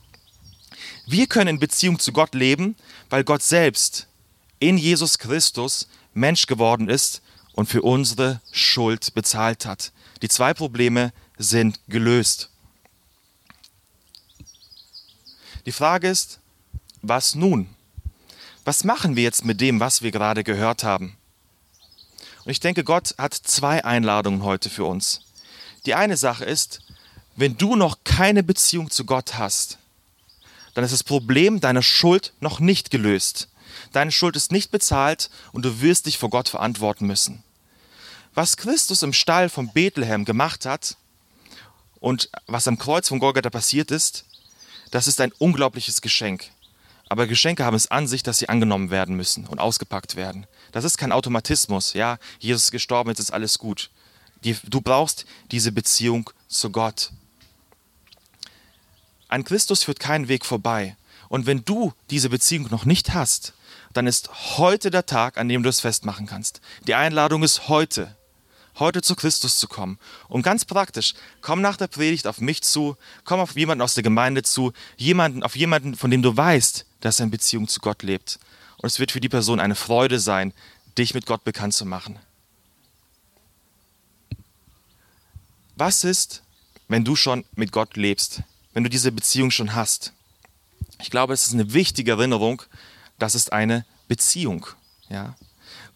Wir 1.07 1.25
können 1.25 1.55
in 1.55 1.59
Beziehung 1.59 1.97
zu 1.97 2.11
Gott 2.11 2.35
leben, 2.35 2.75
weil 3.09 3.23
Gott 3.23 3.41
selbst 3.41 4.05
in 4.59 4.77
Jesus 4.77 5.17
Christus 5.17 5.87
Mensch 6.13 6.45
geworden 6.45 6.87
ist 6.87 7.23
und 7.53 7.67
für 7.67 7.81
unsere 7.81 8.39
Schuld 8.51 9.15
bezahlt 9.15 9.65
hat. 9.65 9.93
Die 10.21 10.29
zwei 10.29 10.53
Probleme 10.53 11.11
sind 11.39 11.79
gelöst. 11.87 12.51
Die 15.65 15.71
Frage 15.71 16.07
ist, 16.07 16.39
was 17.01 17.33
nun? 17.33 17.74
Was 18.65 18.83
machen 18.83 19.15
wir 19.15 19.23
jetzt 19.23 19.45
mit 19.45 19.61
dem, 19.61 19.79
was 19.79 20.01
wir 20.01 20.11
gerade 20.11 20.43
gehört 20.43 20.83
haben? 20.83 21.15
Und 22.43 22.51
ich 22.51 22.59
denke, 22.59 22.83
Gott 22.83 23.15
hat 23.17 23.33
zwei 23.33 23.85
Einladungen 23.85 24.43
heute 24.43 24.69
für 24.69 24.85
uns. 24.85 25.21
Die 25.85 25.93
eine 25.93 26.17
Sache 26.17 26.45
ist, 26.45 26.81
wenn 27.35 27.57
du 27.57 27.75
noch 27.75 27.99
keine 28.03 28.43
Beziehung 28.43 28.89
zu 28.89 29.05
Gott 29.05 29.37
hast, 29.37 29.77
dann 30.73 30.83
ist 30.83 30.93
das 30.93 31.03
Problem 31.03 31.59
deiner 31.59 31.83
Schuld 31.83 32.33
noch 32.39 32.59
nicht 32.59 32.89
gelöst. 32.89 33.49
Deine 33.91 34.11
Schuld 34.11 34.35
ist 34.35 34.51
nicht 34.51 34.71
bezahlt 34.71 35.29
und 35.51 35.63
du 35.63 35.81
wirst 35.81 36.07
dich 36.07 36.17
vor 36.17 36.29
Gott 36.29 36.49
verantworten 36.49 37.05
müssen. 37.05 37.43
Was 38.33 38.57
Christus 38.57 39.03
im 39.03 39.13
Stall 39.13 39.49
von 39.49 39.71
Bethlehem 39.71 40.25
gemacht 40.25 40.65
hat 40.65 40.97
und 41.99 42.29
was 42.47 42.67
am 42.67 42.77
Kreuz 42.77 43.07
von 43.07 43.19
Golgatha 43.19 43.49
passiert 43.49 43.91
ist, 43.91 44.25
das 44.91 45.07
ist 45.07 45.21
ein 45.21 45.31
unglaubliches 45.33 46.01
Geschenk. 46.01 46.49
Aber 47.07 47.27
Geschenke 47.27 47.63
haben 47.63 47.75
es 47.75 47.91
an 47.91 48.07
sich, 48.07 48.23
dass 48.23 48.39
sie 48.39 48.49
angenommen 48.49 48.89
werden 48.89 49.15
müssen 49.15 49.45
und 49.45 49.59
ausgepackt 49.59 50.15
werden. 50.15 50.47
Das 50.71 50.83
ist 50.83 50.97
kein 50.97 51.11
Automatismus. 51.11 51.93
Ja, 51.93 52.17
Jesus 52.39 52.65
ist 52.65 52.71
gestorben, 52.71 53.09
jetzt 53.09 53.19
ist 53.19 53.33
alles 53.33 53.59
gut. 53.59 53.91
du 54.41 54.81
brauchst 54.81 55.25
diese 55.51 55.71
Beziehung 55.71 56.29
zu 56.47 56.71
Gott. 56.71 57.11
An 59.27 59.43
Christus 59.43 59.83
führt 59.83 59.99
kein 59.99 60.27
Weg 60.27 60.45
vorbei. 60.45 60.95
Und 61.29 61.45
wenn 61.45 61.65
du 61.65 61.93
diese 62.09 62.29
Beziehung 62.29 62.67
noch 62.69 62.85
nicht 62.85 63.13
hast, 63.13 63.53
dann 63.93 64.07
ist 64.07 64.57
heute 64.57 64.91
der 64.91 65.05
Tag, 65.05 65.37
an 65.37 65.49
dem 65.49 65.63
du 65.63 65.69
es 65.69 65.79
festmachen 65.79 66.25
kannst. 66.25 66.61
Die 66.87 66.95
Einladung 66.95 67.43
ist 67.43 67.67
heute, 67.67 68.15
heute 68.77 69.01
zu 69.01 69.15
Christus 69.15 69.57
zu 69.57 69.67
kommen. 69.67 69.97
Und 70.27 70.43
ganz 70.43 70.65
praktisch, 70.65 71.13
komm 71.41 71.61
nach 71.61 71.77
der 71.77 71.87
Predigt 71.87 72.27
auf 72.27 72.39
mich 72.41 72.61
zu, 72.61 72.97
komm 73.23 73.39
auf 73.39 73.55
jemanden 73.55 73.81
aus 73.81 73.93
der 73.93 74.03
Gemeinde 74.03 74.43
zu, 74.43 74.73
jemanden, 74.97 75.43
auf 75.43 75.55
jemanden, 75.55 75.95
von 75.95 76.11
dem 76.11 76.21
du 76.21 76.35
weißt, 76.35 76.85
dass 77.05 77.19
er 77.19 77.25
in 77.25 77.31
Beziehung 77.31 77.67
zu 77.67 77.81
Gott 77.81 78.01
lebt. 78.01 78.39
Und 78.77 78.87
es 78.87 78.99
wird 78.99 79.11
für 79.11 79.19
die 79.19 79.29
Person 79.29 79.59
eine 79.59 79.75
Freude 79.75 80.19
sein, 80.19 80.53
dich 80.97 81.13
mit 81.13 81.27
Gott 81.27 81.43
bekannt 81.43 81.75
zu 81.75 81.85
machen. 81.85 82.17
Was 85.75 86.03
ist, 86.03 86.41
wenn 86.87 87.05
du 87.05 87.15
schon 87.15 87.45
mit 87.55 87.71
Gott 87.71 87.95
lebst, 87.95 88.41
wenn 88.73 88.83
du 88.83 88.89
diese 88.89 89.11
Beziehung 89.11 89.51
schon 89.51 89.75
hast? 89.75 90.13
Ich 90.99 91.11
glaube, 91.11 91.33
es 91.33 91.45
ist 91.45 91.53
eine 91.53 91.73
wichtige 91.73 92.11
Erinnerung, 92.11 92.63
das 93.19 93.35
ist 93.35 93.53
eine 93.53 93.85
Beziehung. 94.07 94.65
Ja? 95.07 95.35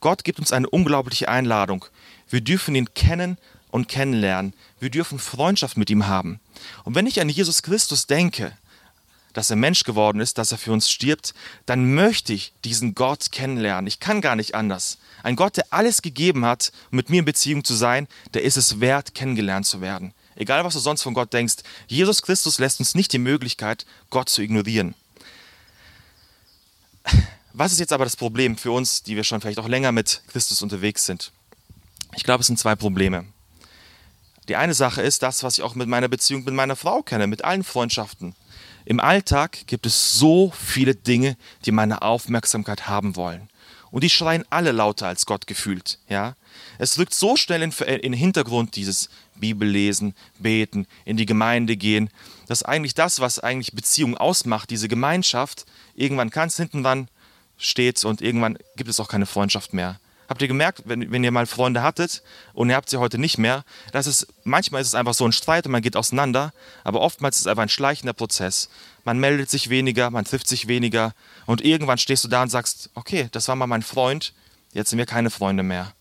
Gott 0.02 0.24
gibt 0.24 0.38
uns 0.38 0.52
eine 0.52 0.70
unglaubliche 0.70 1.28
Einladung. 1.28 1.86
Wir 2.30 2.42
dürfen 2.42 2.76
ihn 2.76 2.94
kennen 2.94 3.40
und 3.72 3.88
kennenlernen. 3.88 4.54
Wir 4.80 4.92
dürfen 4.92 5.18
Freundschaft 5.18 5.76
mit 5.76 5.90
ihm 5.90 6.06
haben. 6.06 6.40
Und 6.84 6.94
wenn 6.94 7.08
ich 7.08 7.20
an 7.20 7.30
Jesus 7.30 7.64
Christus 7.64 8.06
denke, 8.06 8.56
dass 9.40 9.50
er 9.50 9.56
Mensch 9.56 9.86
geworden 9.86 10.20
ist, 10.20 10.38
dass 10.38 10.52
er 10.52 10.58
für 10.58 10.74
uns 10.74 10.90
stirbt, 10.92 11.34
dann 11.66 11.94
möchte 11.94 12.34
ich 12.34 12.52
diesen 12.66 12.94
Gott 12.94 13.32
kennenlernen. 13.32 13.88
Ich 13.88 14.02
kann 14.02 14.20
gar 14.20 14.36
nicht 14.36 14.54
anders. 14.54 14.98
Ein 15.24 15.38
Gott, 15.38 15.56
der 15.56 15.68
alles 15.70 16.02
gegeben 16.02 16.44
hat, 16.44 16.74
um 16.92 16.98
mit 16.98 17.10
mir 17.10 17.20
in 17.20 17.26
Beziehung 17.26 17.64
zu 17.64 17.74
sein, 17.74 18.10
der 18.34 18.44
ist 18.44 18.58
es 18.58 18.82
wert, 18.82 19.16
kennengelernt 19.16 19.66
zu 19.66 19.80
werden. 19.80 20.14
Egal, 20.36 20.66
was 20.66 20.74
du 20.74 20.82
sonst 20.82 21.04
von 21.04 21.14
Gott 21.14 21.32
denkst, 21.32 21.56
Jesus 21.88 22.22
Christus 22.22 22.60
lässt 22.60 22.82
uns 22.82 22.96
nicht 22.96 23.14
die 23.14 23.18
Möglichkeit, 23.18 23.86
Gott 24.10 24.28
zu 24.28 24.42
ignorieren. 24.42 24.94
Was 27.54 27.72
ist 27.72 27.80
jetzt 27.80 27.94
aber 27.94 28.04
das 28.04 28.18
Problem 28.18 28.58
für 28.58 28.72
uns, 28.72 29.04
die 29.04 29.16
wir 29.16 29.24
schon 29.24 29.40
vielleicht 29.40 29.60
auch 29.60 29.70
länger 29.70 29.94
mit 29.94 30.22
Christus 30.28 30.62
unterwegs 30.62 31.06
sind? 31.06 31.32
Ich 32.14 32.26
glaube, 32.26 32.42
es 32.42 32.48
sind 32.48 32.60
zwei 32.60 32.76
Probleme. 32.76 33.24
Die 34.50 34.58
eine 34.58 34.74
Sache 34.74 35.02
ist 35.02 35.24
das, 35.24 35.44
was 35.44 35.60
ich 35.60 35.64
auch 35.64 35.76
mit 35.76 35.88
meiner 35.88 36.10
Beziehung 36.10 36.44
mit 36.44 36.56
meiner 36.56 36.76
Frau 36.76 37.04
kenne, 37.04 37.28
mit 37.28 37.46
allen 37.46 37.64
Freundschaften. 37.64 38.36
Im 38.90 39.00
Alltag 39.00 39.68
gibt 39.68 39.86
es 39.86 40.18
so 40.18 40.52
viele 40.58 40.96
Dinge, 40.96 41.38
die 41.64 41.72
meine 41.72 42.02
Aufmerksamkeit 42.02 42.88
haben 42.88 43.16
wollen. 43.16 43.48
Und 43.92 44.04
die 44.04 44.10
schreien 44.10 44.44
alle 44.50 44.72
lauter 44.72 45.06
als 45.06 45.28
Gott 45.28 45.46
gefühlt. 45.46 46.00
Ja? 46.10 46.36
Es 46.80 46.98
rückt 46.98 47.14
so 47.14 47.36
schnell 47.36 47.62
in, 47.62 47.70
in 47.72 48.02
den 48.02 48.14
Hintergrund 48.14 48.76
dieses 48.76 49.12
Bibellesen, 49.36 50.16
Beten, 50.40 50.88
in 51.06 51.18
die 51.18 51.28
Gemeinde 51.28 51.78
gehen, 51.78 52.10
dass 52.48 52.64
eigentlich 52.64 52.96
das, 52.96 53.20
was 53.20 53.38
eigentlich 53.38 53.74
Beziehung 53.74 54.18
ausmacht, 54.18 54.72
diese 54.72 54.88
Gemeinschaft, 54.88 55.68
irgendwann 55.94 56.32
ganz 56.32 56.58
hinten 56.58 56.82
dran 56.82 57.10
steht 57.58 58.04
und 58.04 58.24
irgendwann 58.24 58.58
gibt 58.76 58.90
es 58.90 59.00
auch 59.00 59.08
keine 59.08 59.28
Freundschaft 59.28 59.72
mehr. 59.72 60.00
Habt 60.30 60.44
ihr 60.44 60.48
gemerkt, 60.48 60.84
wenn, 60.86 61.12
wenn 61.12 61.24
ihr 61.24 61.32
mal 61.32 61.48
Freunde 61.48 61.82
hattet 61.82 62.22
und 62.54 62.70
ihr 62.70 62.76
habt 62.76 62.88
sie 62.88 62.98
heute 62.98 63.18
nicht 63.18 63.40
mehr, 63.40 63.66
dass 63.92 64.06
es 64.06 64.28
manchmal 64.44 64.80
ist 64.82 64.90
es 64.90 64.96
einfach 64.96 65.16
so 65.16 65.26
ein 65.26 65.32
Streit 65.32 65.66
und 65.66 65.72
man 65.72 65.82
geht 65.82 65.96
auseinander, 65.96 66.54
aber 66.84 67.02
oftmals 67.02 67.38
ist 67.38 67.42
es 67.42 67.48
einfach 67.48 67.64
ein 67.64 67.70
schleichender 67.70 68.14
Prozess. 68.14 68.70
Man 69.04 69.18
meldet 69.18 69.50
sich 69.50 69.72
weniger, 69.72 70.12
man 70.12 70.26
trifft 70.26 70.48
sich 70.48 70.68
weniger 70.68 71.16
und 71.48 71.62
irgendwann 71.62 71.98
stehst 71.98 72.24
du 72.24 72.28
da 72.28 72.44
und 72.44 72.50
sagst, 72.50 72.92
okay, 72.94 73.28
das 73.32 73.48
war 73.48 73.56
mal 73.56 73.66
mein 73.66 73.82
Freund, 73.82 74.34
jetzt 74.72 74.92
sind 74.92 75.00
wir 75.00 75.08
keine 75.08 75.32
Freunde 75.32 75.64
mehr. 75.64 75.94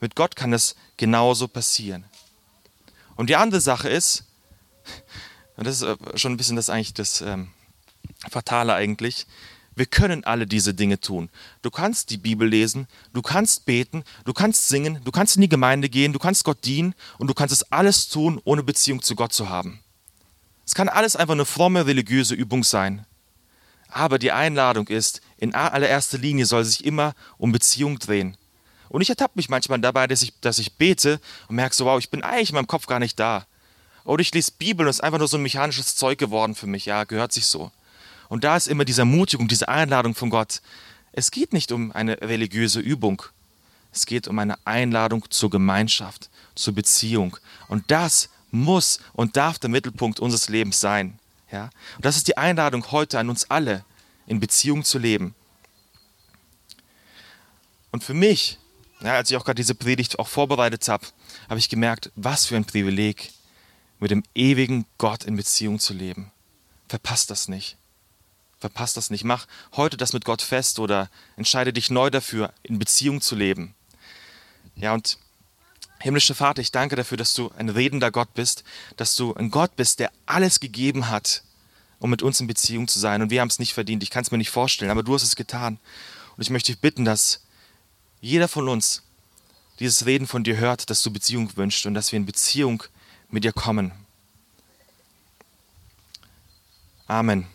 Mit 0.00 0.16
Gott 0.16 0.36
kann 0.36 0.52
das 0.52 0.74
genauso 0.96 1.46
passieren. 1.46 2.04
Und 3.16 3.28
die 3.28 3.36
andere 3.36 3.60
Sache 3.60 3.90
ist, 3.90 4.24
und 5.56 5.66
das 5.66 5.82
ist 5.82 5.82
äh, 5.82 5.96
schon 6.16 6.32
ein 6.32 6.36
bisschen 6.38 6.56
das 6.56 6.70
eigentlich 6.70 6.94
das 6.94 7.20
ähm, 7.20 7.50
Fatale 8.30 8.72
eigentlich, 8.72 9.26
wir 9.74 9.86
können 9.86 10.24
alle 10.24 10.46
diese 10.46 10.74
Dinge 10.74 11.00
tun. 11.00 11.30
Du 11.62 11.70
kannst 11.70 12.10
die 12.10 12.16
Bibel 12.16 12.48
lesen, 12.48 12.86
du 13.12 13.22
kannst 13.22 13.64
beten, 13.64 14.04
du 14.24 14.32
kannst 14.32 14.68
singen, 14.68 15.00
du 15.04 15.10
kannst 15.10 15.36
in 15.36 15.42
die 15.42 15.48
Gemeinde 15.48 15.88
gehen, 15.88 16.12
du 16.12 16.18
kannst 16.18 16.44
Gott 16.44 16.64
dienen 16.64 16.94
und 17.18 17.28
du 17.28 17.34
kannst 17.34 17.52
es 17.52 17.70
alles 17.72 18.08
tun, 18.08 18.40
ohne 18.44 18.62
Beziehung 18.62 19.02
zu 19.02 19.14
Gott 19.14 19.32
zu 19.32 19.48
haben. 19.48 19.80
Es 20.66 20.74
kann 20.74 20.88
alles 20.88 21.16
einfach 21.16 21.34
eine 21.34 21.44
fromme 21.44 21.86
religiöse 21.86 22.34
Übung 22.34 22.62
sein. 22.62 23.06
Aber 23.88 24.18
die 24.18 24.32
Einladung 24.32 24.86
ist, 24.86 25.20
in 25.36 25.54
allererster 25.54 26.18
Linie 26.18 26.46
soll 26.46 26.64
sich 26.64 26.84
immer 26.84 27.14
um 27.38 27.50
Beziehung 27.50 27.98
drehen. 27.98 28.36
Und 28.88 29.02
ich 29.02 29.10
ertappe 29.10 29.34
mich 29.36 29.48
manchmal 29.48 29.80
dabei, 29.80 30.06
dass 30.06 30.22
ich, 30.22 30.38
dass 30.40 30.58
ich 30.58 30.74
bete 30.74 31.20
und 31.48 31.56
merke 31.56 31.74
so, 31.74 31.86
wow, 31.86 31.98
ich 31.98 32.10
bin 32.10 32.22
eigentlich 32.22 32.50
in 32.50 32.56
meinem 32.56 32.66
Kopf 32.66 32.86
gar 32.86 32.98
nicht 32.98 33.18
da. 33.18 33.46
Oder 34.04 34.20
ich 34.20 34.34
lese 34.34 34.52
Bibel 34.58 34.86
und 34.86 34.90
es 34.90 34.96
ist 34.96 35.04
einfach 35.04 35.18
nur 35.18 35.28
so 35.28 35.36
ein 35.36 35.42
mechanisches 35.42 35.96
Zeug 35.96 36.18
geworden 36.18 36.54
für 36.54 36.66
mich. 36.66 36.86
Ja, 36.86 37.04
gehört 37.04 37.32
sich 37.32 37.46
so. 37.46 37.70
Und 38.30 38.44
da 38.44 38.56
ist 38.56 38.68
immer 38.68 38.84
diese 38.84 39.02
Ermutigung, 39.02 39.48
diese 39.48 39.68
Einladung 39.68 40.14
von 40.14 40.30
Gott. 40.30 40.62
Es 41.12 41.32
geht 41.32 41.52
nicht 41.52 41.72
um 41.72 41.90
eine 41.90 42.22
religiöse 42.22 42.78
Übung. 42.78 43.22
Es 43.92 44.06
geht 44.06 44.28
um 44.28 44.38
eine 44.38 44.56
Einladung 44.64 45.28
zur 45.30 45.50
Gemeinschaft, 45.50 46.30
zur 46.54 46.72
Beziehung. 46.74 47.36
Und 47.66 47.90
das 47.90 48.30
muss 48.52 49.00
und 49.14 49.36
darf 49.36 49.58
der 49.58 49.68
Mittelpunkt 49.68 50.20
unseres 50.20 50.48
Lebens 50.48 50.78
sein. 50.78 51.18
Ja? 51.50 51.70
Und 51.96 52.04
das 52.04 52.16
ist 52.16 52.28
die 52.28 52.38
Einladung 52.38 52.92
heute 52.92 53.18
an 53.18 53.28
uns 53.28 53.50
alle, 53.50 53.84
in 54.28 54.38
Beziehung 54.38 54.84
zu 54.84 54.98
leben. 54.98 55.34
Und 57.90 58.04
für 58.04 58.14
mich, 58.14 58.58
ja, 59.00 59.14
als 59.14 59.28
ich 59.32 59.36
auch 59.36 59.44
gerade 59.44 59.56
diese 59.56 59.74
Predigt 59.74 60.20
auch 60.20 60.28
vorbereitet 60.28 60.86
habe, 60.86 61.04
habe 61.48 61.58
ich 61.58 61.68
gemerkt, 61.68 62.12
was 62.14 62.46
für 62.46 62.54
ein 62.54 62.64
Privileg, 62.64 63.32
mit 63.98 64.12
dem 64.12 64.22
ewigen 64.36 64.86
Gott 64.98 65.24
in 65.24 65.34
Beziehung 65.34 65.80
zu 65.80 65.94
leben. 65.94 66.30
Verpasst 66.88 67.28
das 67.30 67.48
nicht. 67.48 67.76
Verpasst 68.60 68.96
das 68.96 69.10
nicht. 69.10 69.24
Mach 69.24 69.46
heute 69.74 69.96
das 69.96 70.12
mit 70.12 70.24
Gott 70.24 70.42
fest 70.42 70.78
oder 70.78 71.08
entscheide 71.36 71.72
dich 71.72 71.90
neu 71.90 72.10
dafür, 72.10 72.52
in 72.62 72.78
Beziehung 72.78 73.20
zu 73.22 73.34
leben. 73.34 73.74
Ja, 74.76 74.92
und 74.92 75.18
himmlischer 75.98 76.34
Vater, 76.34 76.60
ich 76.60 76.70
danke 76.70 76.94
dafür, 76.94 77.16
dass 77.16 77.34
du 77.34 77.50
ein 77.56 77.70
redender 77.70 78.10
Gott 78.10 78.34
bist, 78.34 78.64
dass 78.96 79.16
du 79.16 79.34
ein 79.34 79.50
Gott 79.50 79.76
bist, 79.76 79.98
der 79.98 80.12
alles 80.26 80.60
gegeben 80.60 81.08
hat, 81.08 81.42
um 81.98 82.10
mit 82.10 82.22
uns 82.22 82.40
in 82.40 82.46
Beziehung 82.46 82.86
zu 82.86 82.98
sein. 82.98 83.22
Und 83.22 83.30
wir 83.30 83.40
haben 83.40 83.48
es 83.48 83.58
nicht 83.58 83.72
verdient. 83.72 84.02
Ich 84.02 84.10
kann 84.10 84.22
es 84.22 84.30
mir 84.30 84.38
nicht 84.38 84.50
vorstellen, 84.50 84.90
aber 84.90 85.02
du 85.02 85.14
hast 85.14 85.22
es 85.22 85.36
getan. 85.36 85.78
Und 86.36 86.42
ich 86.42 86.50
möchte 86.50 86.72
dich 86.72 86.80
bitten, 86.80 87.04
dass 87.04 87.42
jeder 88.20 88.48
von 88.48 88.68
uns 88.68 89.02
dieses 89.78 90.04
Reden 90.04 90.26
von 90.26 90.44
dir 90.44 90.58
hört, 90.58 90.90
dass 90.90 91.02
du 91.02 91.10
Beziehung 91.10 91.56
wünschst 91.56 91.86
und 91.86 91.94
dass 91.94 92.12
wir 92.12 92.18
in 92.18 92.26
Beziehung 92.26 92.82
mit 93.30 93.44
dir 93.44 93.52
kommen. 93.52 93.92
Amen. 97.06 97.46